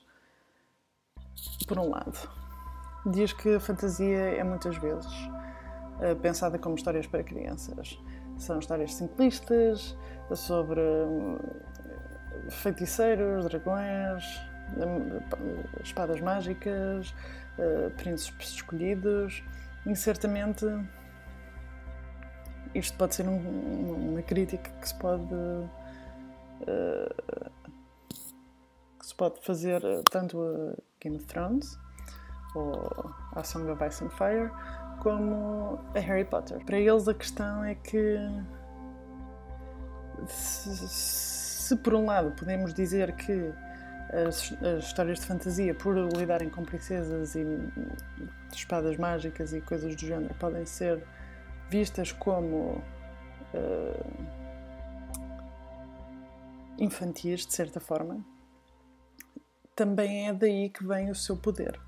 Por 1.67 1.77
um 1.77 1.89
lado, 1.89 2.17
diz 3.05 3.33
que 3.33 3.55
a 3.55 3.59
fantasia 3.59 4.37
é 4.37 4.43
muitas 4.43 4.77
vezes 4.77 5.11
pensada 6.21 6.57
como 6.57 6.75
histórias 6.75 7.05
para 7.05 7.23
crianças. 7.23 7.97
São 8.37 8.59
histórias 8.59 8.95
simplistas 8.95 9.95
sobre 10.35 10.79
uh, 10.79 11.39
feiticeiros, 12.49 13.45
dragões, 13.45 14.23
espadas 15.83 16.19
mágicas, 16.19 17.13
príncipes 17.97 18.49
escolhidos, 18.53 19.43
e 19.85 19.95
certamente 19.95 20.65
isto 22.73 22.97
pode 22.97 23.15
ser 23.15 23.27
um, 23.27 24.11
uma 24.11 24.21
crítica 24.21 24.71
que 24.71 24.87
se 24.87 24.95
pode 24.95 25.33
uh, 25.33 25.69
que 28.99 29.05
se 29.05 29.15
pode 29.15 29.41
fazer 29.41 29.83
eh, 29.83 30.01
tanto 30.09 30.41
a 30.41 30.75
Game 31.01 31.17
of 31.17 31.25
Thrones 31.25 31.77
ou 32.55 33.13
a 33.35 33.43
Song 33.43 33.69
of 33.69 33.83
Ice 33.83 34.01
and 34.03 34.09
Fire 34.11 34.49
como 35.01 35.77
a 35.93 35.99
Harry 35.99 36.23
Potter. 36.23 36.63
Para 36.63 36.77
eles 36.77 37.05
a 37.09 37.13
questão 37.13 37.65
é 37.65 37.75
que 37.75 38.17
se, 40.25 40.87
se 40.87 41.42
por 41.83 41.93
um 41.93 42.05
lado 42.05 42.31
podemos 42.31 42.73
dizer 42.73 43.13
que 43.13 43.53
as, 44.27 44.53
as, 44.61 44.85
histórias 44.85 45.19
de 45.19 45.25
fantasia, 45.25 45.73
por 45.73 45.95
lidarem 45.95 46.49
com 46.49 46.63
princesas 46.63 47.35
e 47.35 47.45
espadas 48.51 48.97
mágicas 48.97 49.53
e 49.53 49.61
coisas 49.61 49.95
do 49.95 50.05
género, 50.05 50.33
podem 50.35 50.65
ser 50.65 51.03
vistas 51.69 52.11
como 52.11 52.83
uh, 53.53 54.43
infantis, 56.77 57.45
de 57.45 57.53
certa 57.53 57.79
forma, 57.79 58.23
também 59.75 60.27
é 60.27 60.33
daí 60.33 60.69
que 60.69 60.85
vem 60.85 61.09
o 61.09 61.15
seu 61.15 61.35
poder. 61.35 61.79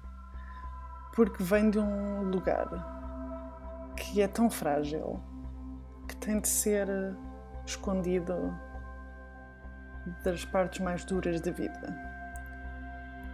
Porque 1.13 1.44
vem 1.44 1.70
de 1.70 1.79
um 1.79 2.24
lugar 2.24 3.94
que 3.96 4.22
é 4.22 4.27
tão 4.27 4.50
frágil 4.50 5.22
que 6.08 6.15
tem 6.17 6.39
de 6.39 6.48
ser 6.48 6.88
escondido 7.65 8.53
das 10.24 10.46
partes 10.46 10.80
mais 10.80 11.04
duras 11.04 11.42
da 11.42 11.52
vida. 11.52 12.16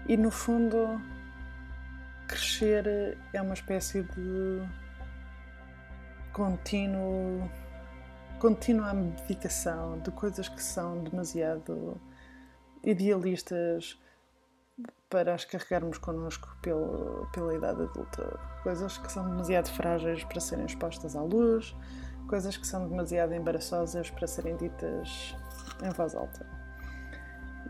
E 0.07 0.17
no 0.17 0.31
fundo, 0.31 1.01
crescer 2.27 3.17
é 3.33 3.41
uma 3.41 3.53
espécie 3.53 4.03
de 4.03 4.61
contínuo, 6.33 7.49
contínua 8.39 8.93
meditação 8.93 9.99
de 9.99 10.11
coisas 10.11 10.47
que 10.47 10.63
são 10.63 11.03
demasiado 11.03 11.99
idealistas 12.83 13.99
para 15.09 15.35
as 15.35 15.45
carregarmos 15.45 15.97
connosco 15.97 16.57
pela, 16.61 17.27
pela 17.31 17.53
idade 17.53 17.83
adulta. 17.83 18.39
Coisas 18.63 18.97
que 18.97 19.11
são 19.11 19.29
demasiado 19.29 19.69
frágeis 19.69 20.23
para 20.23 20.39
serem 20.39 20.65
expostas 20.65 21.15
à 21.15 21.21
luz, 21.21 21.75
coisas 22.27 22.55
que 22.55 22.65
são 22.65 22.87
demasiado 22.87 23.33
embaraçosas 23.33 24.09
para 24.09 24.25
serem 24.25 24.55
ditas 24.55 25.35
em 25.83 25.89
voz 25.89 26.15
alta. 26.15 26.60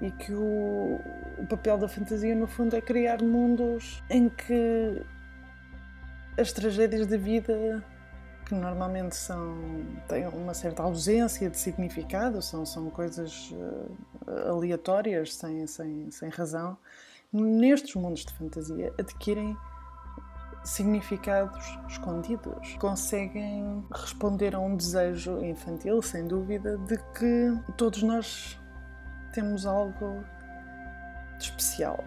E 0.01 0.09
que 0.11 0.33
o, 0.33 0.99
o 1.37 1.45
papel 1.47 1.77
da 1.77 1.87
fantasia, 1.87 2.35
no 2.35 2.47
fundo, 2.47 2.75
é 2.75 2.81
criar 2.81 3.21
mundos 3.21 4.03
em 4.09 4.29
que 4.29 5.01
as 6.39 6.51
tragédias 6.51 7.05
da 7.05 7.17
vida 7.17 7.83
que 8.45 8.55
normalmente 8.55 9.15
são, 9.15 9.55
têm 10.07 10.27
uma 10.27 10.53
certa 10.53 10.83
ausência 10.83 11.49
de 11.49 11.57
significado, 11.57 12.41
são, 12.41 12.65
são 12.65 12.89
coisas 12.89 13.51
uh, 13.51 14.49
aleatórias, 14.49 15.35
sem, 15.35 15.65
sem, 15.67 16.11
sem 16.11 16.29
razão, 16.29 16.77
nestes 17.31 17.95
mundos 17.95 18.25
de 18.25 18.33
fantasia 18.33 18.93
adquirem 18.99 19.55
significados 20.63 21.65
escondidos. 21.87 22.75
Conseguem 22.77 23.85
responder 23.89 24.53
a 24.53 24.59
um 24.59 24.75
desejo 24.75 25.43
infantil, 25.43 26.01
sem 26.01 26.27
dúvida, 26.27 26.77
de 26.77 26.97
que 26.97 27.73
todos 27.77 28.03
nós 28.03 28.59
temos 29.31 29.65
algo 29.65 30.23
de 31.37 31.45
especial 31.45 32.03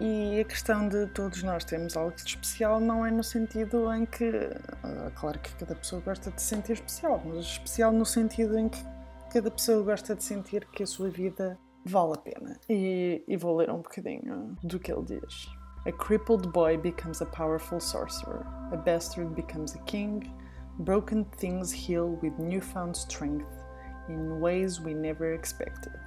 e 0.00 0.40
a 0.40 0.44
questão 0.44 0.88
de 0.88 1.06
todos 1.08 1.42
nós 1.42 1.62
termos 1.62 1.94
algo 1.94 2.16
de 2.16 2.22
especial 2.22 2.80
não 2.80 3.04
é 3.04 3.10
no 3.10 3.22
sentido 3.22 3.92
em 3.92 4.06
que, 4.06 4.50
ah, 4.82 5.10
claro 5.14 5.38
que 5.38 5.54
cada 5.56 5.74
pessoa 5.74 6.00
gosta 6.00 6.30
de 6.30 6.40
se 6.40 6.48
sentir 6.48 6.72
especial, 6.72 7.22
mas 7.22 7.44
especial 7.44 7.92
no 7.92 8.06
sentido 8.06 8.58
em 8.58 8.70
que 8.70 8.82
cada 9.30 9.50
pessoa 9.50 9.82
gosta 9.82 10.14
de 10.14 10.24
sentir 10.24 10.66
que 10.72 10.82
a 10.82 10.86
sua 10.86 11.10
vida 11.10 11.58
vale 11.84 12.14
a 12.14 12.16
pena. 12.16 12.58
E, 12.66 13.22
e 13.28 13.36
vou 13.36 13.58
ler 13.58 13.70
um 13.70 13.82
bocadinho 13.82 14.56
do 14.64 14.78
que 14.78 14.90
ele 14.90 15.04
diz. 15.04 15.46
A 15.86 15.92
crippled 15.92 16.48
boy 16.48 16.78
becomes 16.78 17.20
a 17.20 17.26
powerful 17.26 17.78
sorcerer. 17.78 18.46
A 18.72 18.76
bastard 18.76 19.34
becomes 19.34 19.74
a 19.74 19.78
king. 19.84 20.20
Broken 20.78 21.26
things 21.36 21.70
heal 21.72 22.18
with 22.22 22.32
newfound 22.38 22.96
strength 22.96 23.59
in 24.10 24.40
ways 24.40 24.78
we 24.78 24.94
never 24.94 25.34
expected. 25.34 25.98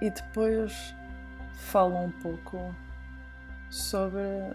E 0.00 0.10
depois 0.10 0.94
fala 1.54 1.98
um 1.98 2.10
pouco 2.10 2.74
sobre 3.70 4.54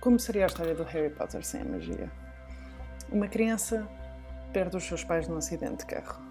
como 0.00 0.18
seria 0.18 0.44
a 0.44 0.46
história 0.46 0.74
do 0.74 0.84
Harry 0.84 1.10
Potter 1.10 1.44
sem 1.44 1.62
a 1.62 1.64
magia. 1.64 2.10
Uma 3.10 3.28
criança 3.28 3.86
perde 4.52 4.76
os 4.76 4.84
seus 4.84 5.04
pais 5.04 5.28
num 5.28 5.36
acidente 5.36 5.78
de 5.78 5.86
carro, 5.86 6.22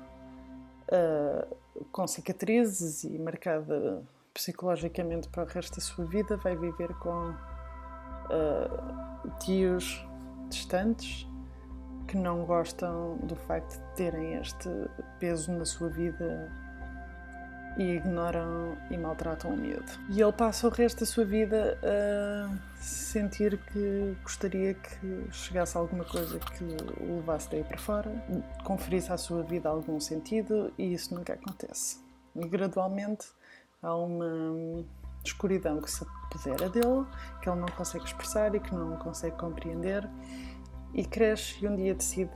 uh, 0.87 1.57
com 1.91 2.07
cicatrizes 2.07 3.03
e 3.03 3.19
marcada 3.19 4.03
psicologicamente 4.33 5.27
para 5.29 5.43
o 5.43 5.45
resto 5.45 5.75
da 5.75 5.81
sua 5.81 6.05
vida, 6.05 6.37
vai 6.37 6.55
viver 6.55 6.93
com 6.95 7.29
uh, 7.29 9.31
tios 9.39 10.05
distantes 10.49 11.27
que 12.11 12.17
não 12.17 12.43
gostam 12.43 13.15
do 13.23 13.37
facto 13.37 13.79
de 13.79 13.95
terem 13.95 14.33
este 14.35 14.69
peso 15.17 15.49
na 15.53 15.63
sua 15.63 15.87
vida 15.87 16.51
e 17.77 17.83
ignoram 17.95 18.77
e 18.89 18.97
maltratam 18.97 19.53
o 19.53 19.57
medo. 19.57 19.89
E 20.09 20.21
ele 20.21 20.33
passa 20.33 20.67
o 20.67 20.69
resto 20.69 20.99
da 20.99 21.05
sua 21.05 21.23
vida 21.23 21.79
a 21.81 22.53
sentir 22.81 23.57
que 23.57 24.17
gostaria 24.23 24.73
que 24.73 25.25
chegasse 25.31 25.77
alguma 25.77 26.03
coisa 26.03 26.37
que 26.37 26.65
o 27.01 27.15
levasse 27.15 27.49
daí 27.49 27.63
para 27.63 27.77
fora, 27.77 28.11
conferisse 28.65 29.09
à 29.09 29.17
sua 29.17 29.41
vida 29.41 29.69
algum 29.69 29.97
sentido 29.97 30.73
e 30.77 30.93
isso 30.93 31.15
nunca 31.15 31.31
acontece. 31.31 31.97
E 32.35 32.45
gradualmente 32.45 33.27
há 33.81 33.95
uma 33.95 34.83
escuridão 35.23 35.79
que 35.79 35.89
se 35.89 36.03
apodera 36.03 36.69
dele, 36.69 37.05
que 37.41 37.49
ele 37.49 37.61
não 37.61 37.69
consegue 37.69 38.03
expressar 38.03 38.53
e 38.53 38.59
que 38.59 38.75
não 38.75 38.97
consegue 38.97 39.37
compreender, 39.37 40.09
e 40.93 41.05
cresce 41.05 41.63
e 41.63 41.67
um 41.67 41.75
dia 41.75 41.95
decide 41.95 42.31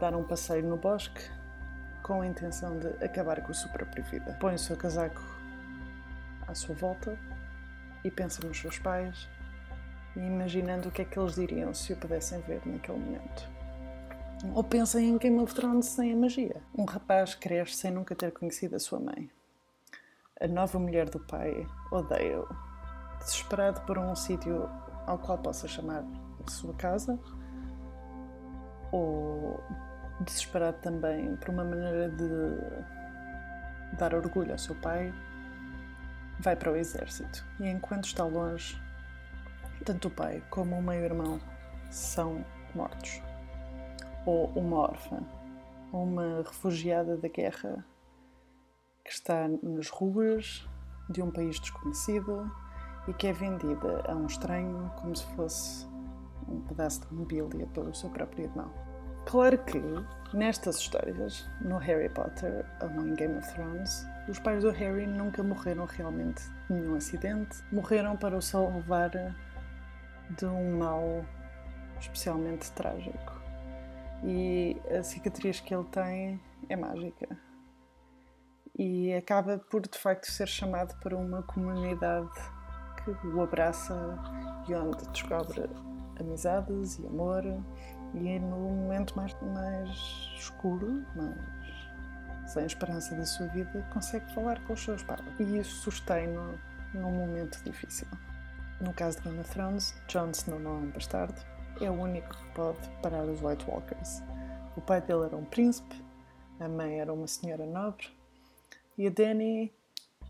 dar 0.00 0.14
um 0.14 0.24
passeio 0.24 0.66
no 0.66 0.76
bosque 0.76 1.22
com 2.02 2.22
a 2.22 2.26
intenção 2.26 2.78
de 2.78 2.88
acabar 3.04 3.42
com 3.42 3.50
a 3.50 3.54
sua 3.54 3.70
própria 3.70 4.02
vida. 4.04 4.36
Põe 4.40 4.54
o 4.54 4.58
seu 4.58 4.76
casaco 4.76 5.20
à 6.46 6.54
sua 6.54 6.74
volta 6.74 7.18
e 8.04 8.10
pensa 8.10 8.46
nos 8.46 8.58
seus 8.58 8.78
pais, 8.78 9.28
e 10.16 10.20
imaginando 10.20 10.88
o 10.88 10.92
que 10.92 11.02
é 11.02 11.04
que 11.04 11.18
eles 11.18 11.34
diriam 11.34 11.74
se 11.74 11.92
o 11.92 11.96
pudessem 11.96 12.40
ver 12.42 12.62
naquele 12.64 12.98
momento. 12.98 13.48
Ou 14.54 14.62
pensa 14.62 15.00
em 15.00 15.18
Game 15.18 15.38
of 15.40 15.52
Thrones 15.52 15.86
sem 15.86 16.12
a 16.12 16.16
magia. 16.16 16.62
Um 16.76 16.84
rapaz 16.84 17.34
cresce 17.34 17.74
sem 17.74 17.90
nunca 17.90 18.14
ter 18.14 18.32
conhecido 18.32 18.76
a 18.76 18.78
sua 18.78 19.00
mãe. 19.00 19.28
A 20.40 20.46
nova 20.46 20.78
mulher 20.78 21.10
do 21.10 21.18
pai 21.18 21.66
odeia-o. 21.90 22.48
Desesperado 23.18 23.80
por 23.80 23.98
um 23.98 24.14
sítio 24.14 24.70
ao 25.06 25.18
qual 25.18 25.38
possa 25.38 25.66
chamar 25.66 26.04
sua 26.50 26.74
casa, 26.74 27.18
ou 28.92 29.62
desesperado 30.20 30.78
também 30.78 31.36
por 31.36 31.50
uma 31.50 31.64
maneira 31.64 32.08
de 32.10 33.96
dar 33.96 34.14
orgulho 34.14 34.52
ao 34.52 34.58
seu 34.58 34.74
pai, 34.76 35.12
vai 36.40 36.56
para 36.56 36.72
o 36.72 36.76
exército. 36.76 37.44
E 37.60 37.68
enquanto 37.68 38.04
está 38.04 38.24
longe, 38.24 38.80
tanto 39.84 40.08
o 40.08 40.10
pai 40.10 40.42
como 40.50 40.76
o 40.76 40.82
meio-irmão 40.82 41.40
são 41.90 42.44
mortos. 42.74 43.22
Ou 44.26 44.46
uma 44.50 44.76
órfã, 44.78 45.20
uma 45.92 46.42
refugiada 46.44 47.16
da 47.16 47.28
guerra 47.28 47.84
que 49.04 49.10
está 49.10 49.48
nas 49.62 49.88
ruas 49.88 50.68
de 51.08 51.22
um 51.22 51.30
país 51.30 51.58
desconhecido 51.58 52.50
e 53.06 53.14
que 53.14 53.26
é 53.26 53.32
vendida 53.32 54.04
a 54.06 54.14
um 54.14 54.26
estranho 54.26 54.92
como 54.96 55.16
se 55.16 55.24
fosse 55.34 55.86
um 56.48 56.60
pedaço 56.62 57.06
de 57.06 57.14
mobília 57.14 57.66
pelo 57.68 57.94
seu 57.94 58.10
próprio 58.10 58.44
irmão. 58.44 58.72
Claro 59.26 59.58
que 59.58 59.78
nestas 60.34 60.78
histórias, 60.78 61.46
no 61.60 61.76
Harry 61.76 62.08
Potter 62.08 62.64
ou 62.80 63.06
em 63.06 63.14
Game 63.14 63.36
of 63.36 63.52
Thrones, 63.52 64.06
os 64.26 64.38
pais 64.38 64.62
do 64.62 64.70
Harry 64.70 65.06
nunca 65.06 65.42
morreram 65.42 65.84
realmente 65.84 66.42
de 66.66 66.74
nenhum 66.74 66.94
acidente, 66.94 67.62
morreram 67.70 68.16
para 68.16 68.36
o 68.36 68.40
salvar 68.40 69.10
de 69.10 70.46
um 70.46 70.78
mal 70.78 71.24
especialmente 72.00 72.70
trágico. 72.72 73.38
E 74.24 74.80
a 74.98 75.02
cicatriz 75.02 75.60
que 75.60 75.74
ele 75.74 75.84
tem 75.84 76.40
é 76.68 76.76
mágica. 76.76 77.28
E 78.78 79.12
acaba 79.12 79.58
por 79.58 79.82
de 79.86 79.98
facto 79.98 80.30
ser 80.30 80.48
chamado 80.48 80.98
para 81.00 81.16
uma 81.16 81.42
comunidade 81.42 82.30
que 83.04 83.10
o 83.26 83.42
abraça 83.42 84.18
e 84.68 84.74
onde 84.74 85.06
descobre 85.08 85.68
amizades 86.20 86.98
e 86.98 87.06
amor 87.06 87.44
e 88.14 88.38
no 88.38 88.56
momento 88.56 89.14
mais, 89.16 89.36
mais 89.42 89.90
escuro, 90.36 91.04
mais 91.14 91.36
sem 92.46 92.64
esperança 92.64 93.14
da 93.14 93.26
sua 93.26 93.46
vida, 93.48 93.86
consegue 93.92 94.32
falar 94.32 94.58
com 94.64 94.72
os 94.72 94.82
seus 94.82 95.02
pais. 95.02 95.20
E 95.38 95.58
isso 95.58 95.82
sustém-no 95.82 96.58
num 96.94 97.12
momento 97.12 97.62
difícil. 97.62 98.06
No 98.80 98.92
caso 98.94 99.18
de 99.18 99.24
Game 99.24 99.40
of 99.40 99.50
Thrones, 99.50 99.94
Jon 100.08 100.30
Snow 100.30 100.58
não 100.58 100.70
é 100.70 100.78
um 100.78 100.90
bastardo, 100.90 101.40
é 101.80 101.90
o 101.90 101.94
único 101.94 102.28
que 102.28 102.50
pode 102.52 102.88
parar 103.02 103.24
os 103.24 103.42
White 103.42 103.68
Walkers. 103.68 104.22
O 104.76 104.80
pai 104.80 105.00
dele 105.02 105.24
era 105.26 105.36
um 105.36 105.44
príncipe, 105.44 106.02
a 106.60 106.68
mãe 106.68 107.00
era 107.00 107.12
uma 107.12 107.26
senhora 107.26 107.66
nobre 107.66 108.06
e 108.96 109.06
a 109.06 109.10
Dany 109.10 109.72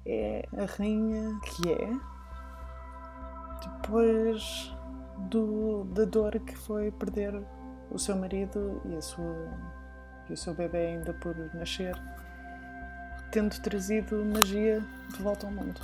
é 0.07 0.42
a 0.57 0.64
rainha 0.64 1.38
que 1.44 1.72
é 1.72 1.90
depois 3.61 4.74
do, 5.31 5.85
da 5.85 6.04
dor 6.04 6.38
que 6.40 6.57
foi 6.57 6.90
perder 6.92 7.35
o 7.90 7.98
seu 7.98 8.16
marido 8.16 8.81
e, 8.85 9.02
sua, 9.02 9.59
e 10.28 10.33
o 10.33 10.37
seu 10.37 10.54
bebê 10.54 10.87
ainda 10.88 11.12
por 11.14 11.37
nascer, 11.54 11.94
tendo 13.31 13.59
trazido 13.61 14.24
magia 14.24 14.81
de 15.14 15.22
volta 15.22 15.46
ao 15.46 15.52
mundo. 15.52 15.81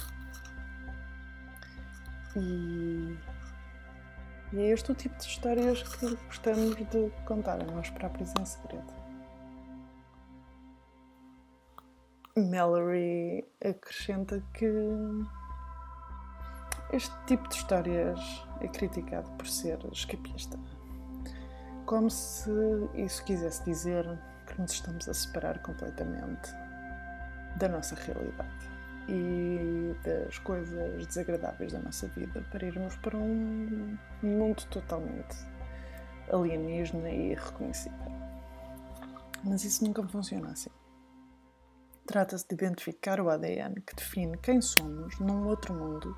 E, 2.37 3.16
e 4.53 4.59
é 4.59 4.68
este 4.70 4.92
o 4.92 4.94
tipo 4.94 5.16
de 5.16 5.25
histórias 5.25 5.83
que 5.83 6.16
gostamos 6.27 6.77
de 6.77 7.11
contar 7.25 7.61
a 7.61 7.64
nós 7.64 7.90
próprios 7.90 8.33
em 8.40 8.44
segredo. 8.44 9.05
Mallory 12.37 13.44
acrescenta 13.64 14.42
que 14.55 14.66
este 16.95 17.13
tipo 17.27 17.49
de 17.49 17.57
histórias 17.57 18.47
é 18.61 18.69
criticado 18.69 19.29
por 19.33 19.49
ser 19.49 19.79
escapista. 19.93 20.57
Como 21.87 22.09
se 22.09 22.51
isso 22.95 23.25
quisesse 23.25 23.65
dizer 23.65 24.07
que 24.47 24.61
nos 24.61 24.73
estamos 24.73 25.09
a 25.09 25.15
separar 25.15 25.59
completamente 25.61 26.53
da 27.57 27.69
nossa 27.69 27.97
realidade 27.97 28.71
e 29.09 29.93
das 30.05 30.39
coisas 30.39 31.07
desagradáveis 31.09 31.73
da 31.73 31.81
nossa 31.81 32.07
vida 32.09 32.41
para 32.53 32.65
irmos 32.65 32.97
para 32.99 33.17
um 33.17 33.99
mundo 34.23 34.65
totalmente 34.71 35.37
alienígena 36.33 37.11
e 37.11 37.33
irreconhecível. 37.33 37.99
Mas 39.43 39.65
isso 39.65 39.85
nunca 39.85 40.07
funciona 40.07 40.53
assim. 40.53 40.71
Trata-se 42.07 42.47
de 42.47 42.55
identificar 42.55 43.21
o 43.21 43.29
ADN 43.29 43.81
que 43.81 43.97
define 43.97 44.39
quem 44.39 44.61
somos 44.61 45.19
num 45.19 45.49
outro 45.49 45.75
mundo 45.75 46.17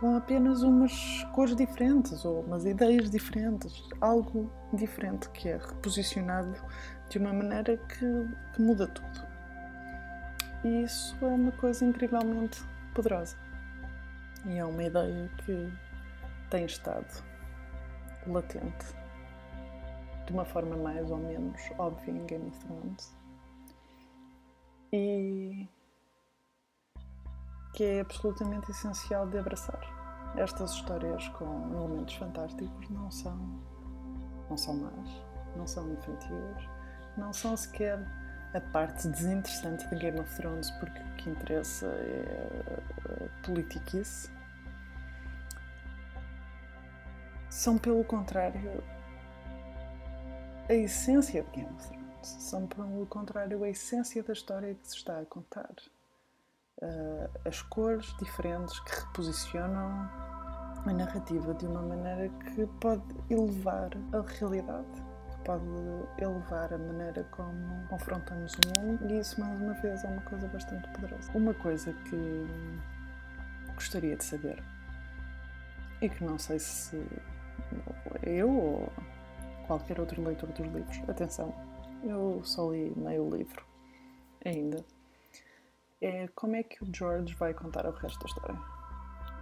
com 0.00 0.16
apenas 0.16 0.62
umas 0.62 1.24
cores 1.32 1.56
diferentes 1.56 2.24
ou 2.24 2.40
umas 2.40 2.64
ideias 2.64 3.10
diferentes, 3.10 3.82
algo 4.00 4.50
diferente 4.72 5.28
que 5.30 5.48
é 5.48 5.56
reposicionado 5.56 6.54
de 7.08 7.18
uma 7.18 7.32
maneira 7.32 7.76
que, 7.76 8.28
que 8.52 8.62
muda 8.62 8.86
tudo. 8.88 9.26
E 10.64 10.82
isso 10.82 11.16
é 11.22 11.26
uma 11.26 11.52
coisa 11.52 11.84
incrivelmente 11.84 12.62
poderosa. 12.94 13.36
E 14.46 14.58
é 14.58 14.64
uma 14.64 14.82
ideia 14.82 15.30
que 15.44 15.72
tem 16.50 16.64
estado 16.64 17.24
latente, 18.26 18.86
de 20.26 20.32
uma 20.32 20.44
forma 20.44 20.76
mais 20.76 21.10
ou 21.10 21.18
menos 21.18 21.60
óbvia 21.78 22.12
em 22.12 22.24
Game 22.26 22.48
of 22.48 22.58
Thrones. 22.60 23.16
E 24.92 25.43
que 27.74 27.82
é 27.82 28.00
absolutamente 28.00 28.70
essencial 28.70 29.26
de 29.26 29.36
abraçar. 29.36 29.80
Estas 30.36 30.72
histórias 30.72 31.28
com 31.28 31.70
elementos 31.72 32.14
fantásticos 32.14 32.88
não 32.88 33.10
são, 33.10 33.36
não 34.48 34.56
são 34.56 34.74
más, 34.76 35.10
não 35.56 35.66
são 35.66 35.92
infantis, 35.92 36.68
não 37.16 37.32
são 37.32 37.56
sequer 37.56 37.98
a 38.54 38.60
parte 38.60 39.08
desinteressante 39.08 39.86
de 39.88 39.96
Game 39.96 40.18
of 40.18 40.36
Thrones, 40.36 40.70
porque 40.72 41.00
o 41.00 41.16
que 41.16 41.30
interessa 41.30 41.86
é 41.86 43.28
politiquice. 43.44 44.30
São, 47.50 47.76
pelo 47.78 48.04
contrário, 48.04 48.82
a 50.68 50.74
essência 50.74 51.42
de 51.42 51.50
Game 51.50 51.72
of 51.74 51.88
Thrones. 51.88 52.04
São, 52.22 52.66
pelo 52.66 53.06
contrário, 53.06 53.62
a 53.62 53.68
essência 53.68 54.22
da 54.22 54.32
história 54.32 54.74
que 54.74 54.88
se 54.88 54.96
está 54.96 55.18
a 55.20 55.26
contar 55.26 55.74
uh, 56.84 57.48
as 57.48 57.62
cores 57.62 58.14
diferentes 58.18 58.78
que 58.80 58.94
reposicionam 59.00 60.08
a 60.86 60.92
narrativa 60.92 61.54
de 61.54 61.66
uma 61.66 61.82
maneira 61.82 62.28
que 62.28 62.66
pode 62.80 63.02
elevar 63.30 63.90
a 64.12 64.20
realidade, 64.38 65.02
que 65.30 65.38
pode 65.44 65.64
elevar 66.18 66.72
a 66.74 66.78
maneira 66.78 67.24
como 67.30 67.88
confrontamos 67.88 68.52
o 68.54 68.80
mundo, 68.80 69.10
e 69.10 69.18
isso, 69.18 69.40
mais 69.40 69.58
uma 69.60 69.72
vez, 69.74 70.04
é 70.04 70.08
uma 70.08 70.22
coisa 70.22 70.46
bastante 70.48 70.86
poderosa. 70.90 71.30
Uma 71.34 71.54
coisa 71.54 71.92
que 71.92 72.46
gostaria 73.74 74.16
de 74.16 74.24
saber 74.24 74.62
e 76.02 76.08
que 76.08 76.22
não 76.22 76.38
sei 76.38 76.58
se 76.58 77.02
eu 78.22 78.50
ou 78.50 78.92
qualquer 79.66 79.98
outro 79.98 80.22
leitor 80.22 80.50
dos 80.50 80.66
livros, 80.66 81.08
atenção, 81.08 81.54
eu 82.02 82.42
só 82.44 82.70
li 82.70 82.92
meio 82.94 83.34
livro 83.34 83.64
ainda 84.44 84.84
é 86.04 86.28
como 86.34 86.54
é 86.54 86.62
que 86.62 86.84
o 86.84 86.94
George 86.94 87.34
vai 87.34 87.54
contar 87.54 87.86
o 87.86 87.90
resto 87.92 88.18
da 88.20 88.26
história. 88.26 88.58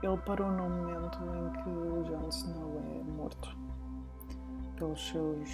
Ele 0.00 0.16
parou 0.18 0.48
num 0.48 0.70
momento 0.70 1.18
em 1.18 1.50
que 1.50 2.08
Jon 2.08 2.28
Snow 2.28 2.80
é 2.84 3.02
morto 3.02 3.56
pelos 4.76 5.08
seus 5.08 5.50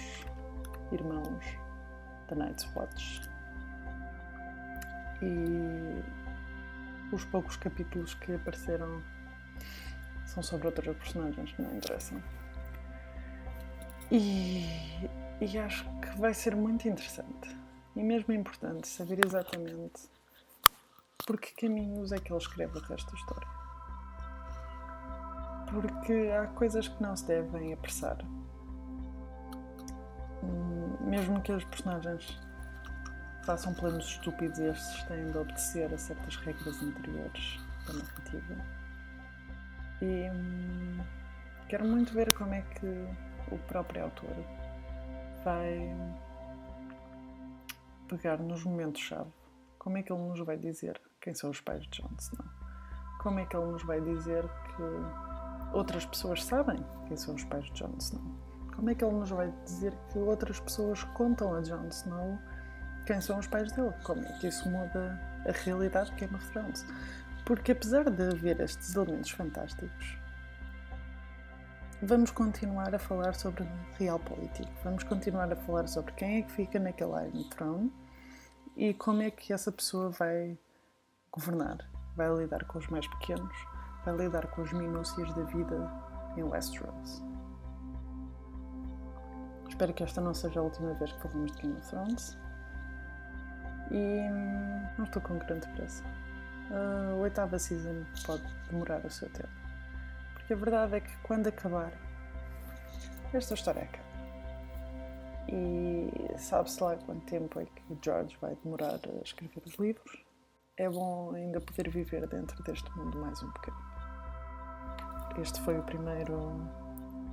irmãos 0.91 1.43
da 2.27 2.35
Night's 2.35 2.67
Watch. 2.75 3.21
E 5.23 6.03
os 7.11 7.25
poucos 7.25 7.57
capítulos 7.57 8.13
que 8.13 8.35
apareceram 8.35 9.01
são 10.27 10.43
sobre 10.43 10.67
outras 10.67 10.95
personagens 10.95 11.51
que 11.53 11.61
não 11.63 11.75
interessam. 11.75 12.21
E, 14.11 14.63
e 15.41 15.57
acho 15.57 15.85
que 16.01 16.19
vai 16.19 16.35
ser 16.35 16.55
muito 16.55 16.87
interessante 16.87 17.57
e 17.95 18.03
mesmo 18.03 18.31
importante 18.31 18.87
saber 18.87 19.25
exatamente 19.25 20.18
por 21.25 21.39
que 21.39 21.53
caminhos 21.53 22.11
é 22.11 22.17
que 22.17 22.31
ele 22.31 22.39
escreve 22.39 22.77
o 22.77 22.95
história? 22.95 23.47
Porque 25.71 26.31
há 26.35 26.47
coisas 26.47 26.87
que 26.87 27.03
não 27.03 27.15
se 27.15 27.27
devem 27.27 27.73
apressar. 27.73 28.17
Hum, 30.43 30.97
mesmo 31.01 31.41
que 31.41 31.51
os 31.51 31.63
personagens 31.65 32.39
façam 33.45 33.73
planos 33.75 34.05
estúpidos, 34.05 34.57
estes 34.57 35.03
têm 35.03 35.31
de 35.31 35.37
obedecer 35.37 35.93
a 35.93 35.97
certas 35.97 36.35
regras 36.37 36.81
anteriores 36.81 37.59
da 37.85 37.93
narrativa. 37.93 38.65
E 40.01 40.29
hum, 40.31 41.03
quero 41.67 41.85
muito 41.85 42.13
ver 42.13 42.33
como 42.33 42.53
é 42.53 42.61
que 42.61 42.87
o 43.51 43.57
próprio 43.67 44.05
autor 44.05 44.35
vai 45.43 45.95
pegar 48.07 48.37
nos 48.37 48.63
momentos-chave. 48.63 49.29
Como 49.77 49.97
é 49.97 50.03
que 50.03 50.11
ele 50.11 50.23
nos 50.23 50.39
vai 50.39 50.57
dizer 50.57 50.99
quem 51.21 51.33
são 51.33 51.49
os 51.49 51.61
pais 51.61 51.83
de 51.83 52.01
Jon 52.01 52.09
Snow. 52.19 52.47
Como 53.21 53.39
é 53.39 53.45
que 53.45 53.55
ele 53.55 53.71
nos 53.71 53.83
vai 53.83 53.99
dizer 54.01 54.43
que 54.43 55.73
outras 55.73 56.05
pessoas 56.05 56.43
sabem 56.43 56.83
quem 57.07 57.17
são 57.17 57.35
os 57.35 57.43
pais 57.43 57.65
de 57.65 57.73
Jon 57.73 57.95
Snow? 57.99 58.23
Como 58.75 58.89
é 58.89 58.95
que 58.95 59.03
ele 59.03 59.15
nos 59.15 59.29
vai 59.29 59.51
dizer 59.63 59.93
que 60.11 60.19
outras 60.19 60.59
pessoas 60.59 61.03
contam 61.15 61.53
a 61.53 61.61
Jon 61.61 61.87
Snow 61.87 62.39
quem 63.09 63.19
são 63.19 63.39
os 63.39 63.47
pais 63.47 63.71
dele? 63.71 63.91
Como 64.03 64.23
é 64.23 64.31
que 64.33 64.45
isso 64.45 64.69
muda 64.69 65.19
a 65.43 65.51
realidade 65.63 66.11
de 66.11 66.17
Game 66.17 66.35
of 66.35 66.47
Thrones? 66.51 66.85
Porque 67.43 67.71
apesar 67.71 68.07
de 68.07 68.21
haver 68.21 68.59
estes 68.59 68.93
elementos 68.93 69.31
fantásticos, 69.31 70.15
vamos 72.03 72.29
continuar 72.29 72.93
a 72.93 72.99
falar 72.99 73.33
sobre 73.33 73.67
realpolitik, 73.97 74.69
vamos 74.83 75.03
continuar 75.03 75.51
a 75.51 75.55
falar 75.55 75.87
sobre 75.87 76.13
quem 76.13 76.37
é 76.37 76.41
que 76.43 76.51
fica 76.51 76.77
naquele 76.77 77.09
Iron 77.09 77.49
Throne 77.49 77.91
e 78.77 78.93
como 78.93 79.23
é 79.23 79.31
que 79.31 79.51
essa 79.51 79.71
pessoa 79.71 80.11
vai 80.11 80.55
governar, 81.31 81.77
vai 82.15 82.33
lidar 82.35 82.65
com 82.65 82.79
os 82.79 82.87
mais 82.87 83.07
pequenos, 83.07 83.55
vai 84.05 84.15
lidar 84.15 84.47
com 84.47 84.61
as 84.61 84.73
minúcias 84.73 85.33
da 85.33 85.43
vida 85.43 85.91
em 86.37 86.43
Westeros. 86.43 87.23
Espero 89.67 89.93
que 89.93 90.03
esta 90.03 90.19
não 90.19 90.33
seja 90.33 90.59
a 90.59 90.63
última 90.63 90.93
vez 90.95 91.11
que 91.13 91.21
falamos 91.21 91.51
de 91.53 91.61
Game 91.61 91.77
of 91.77 91.87
Thrones. 91.87 92.37
E 93.91 94.27
hum, 94.29 94.87
não 94.97 95.05
estou 95.05 95.21
com 95.21 95.37
grande 95.37 95.67
pressa. 95.69 96.03
A 96.71 97.15
oitava 97.15 97.57
season 97.57 98.03
pode 98.25 98.43
demorar 98.69 99.05
o 99.05 99.09
seu 99.09 99.29
tempo. 99.29 99.49
Porque 100.33 100.53
a 100.53 100.55
verdade 100.57 100.95
é 100.95 100.99
que 100.99 101.17
quando 101.19 101.47
acabar, 101.47 101.91
esta 103.33 103.53
história 103.53 103.83
acaba. 103.83 104.09
E 105.47 106.37
sabe-se 106.37 106.83
lá 106.83 106.95
quanto 106.97 107.25
tempo 107.25 107.59
é 107.59 107.65
que 107.65 107.97
George 108.03 108.37
vai 108.39 108.55
demorar 108.63 108.99
a 109.03 109.23
escrever 109.23 109.63
os 109.65 109.75
livros. 109.75 110.28
É 110.79 110.89
bom 110.89 111.35
ainda 111.35 111.59
poder 111.59 111.89
viver 111.89 112.25
dentro 112.29 112.63
deste 112.63 112.89
mundo 112.95 113.19
mais 113.19 113.43
um 113.43 113.47
bocadinho. 113.47 113.83
Este 115.41 115.59
foi 115.59 115.77
o 115.77 115.83
primeiro 115.83 116.55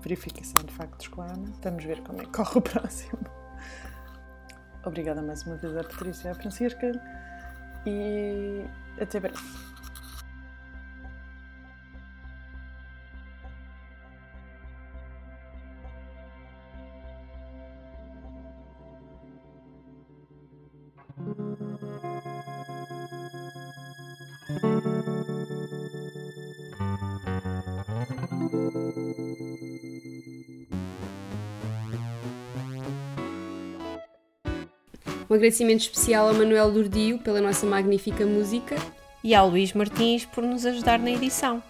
verificação 0.02 0.64
de 0.64 0.72
factos 0.74 1.06
com 1.06 1.22
a 1.22 1.26
Ana. 1.26 1.52
Vamos 1.62 1.84
ver 1.84 2.02
como 2.02 2.20
é 2.20 2.24
que 2.24 2.32
corre 2.32 2.58
o 2.58 2.60
próximo. 2.60 3.20
Obrigada 4.84 5.22
mais 5.22 5.46
uma 5.46 5.54
vez 5.58 5.76
à 5.76 5.84
Patrícia 5.84 6.26
e 6.26 6.30
à 6.32 6.34
Francisca 6.34 6.90
e 7.86 8.64
até 9.00 9.20
breve. 9.20 9.38
Agradecimento 35.36 35.80
especial 35.80 36.28
ao 36.28 36.34
Manuel 36.34 36.70
Durdio 36.70 37.18
pela 37.18 37.40
nossa 37.40 37.66
magnífica 37.66 38.26
música 38.26 38.76
e 39.22 39.34
ao 39.34 39.48
Luís 39.48 39.72
Martins 39.72 40.24
por 40.24 40.42
nos 40.42 40.64
ajudar 40.66 40.98
na 40.98 41.10
edição. 41.10 41.62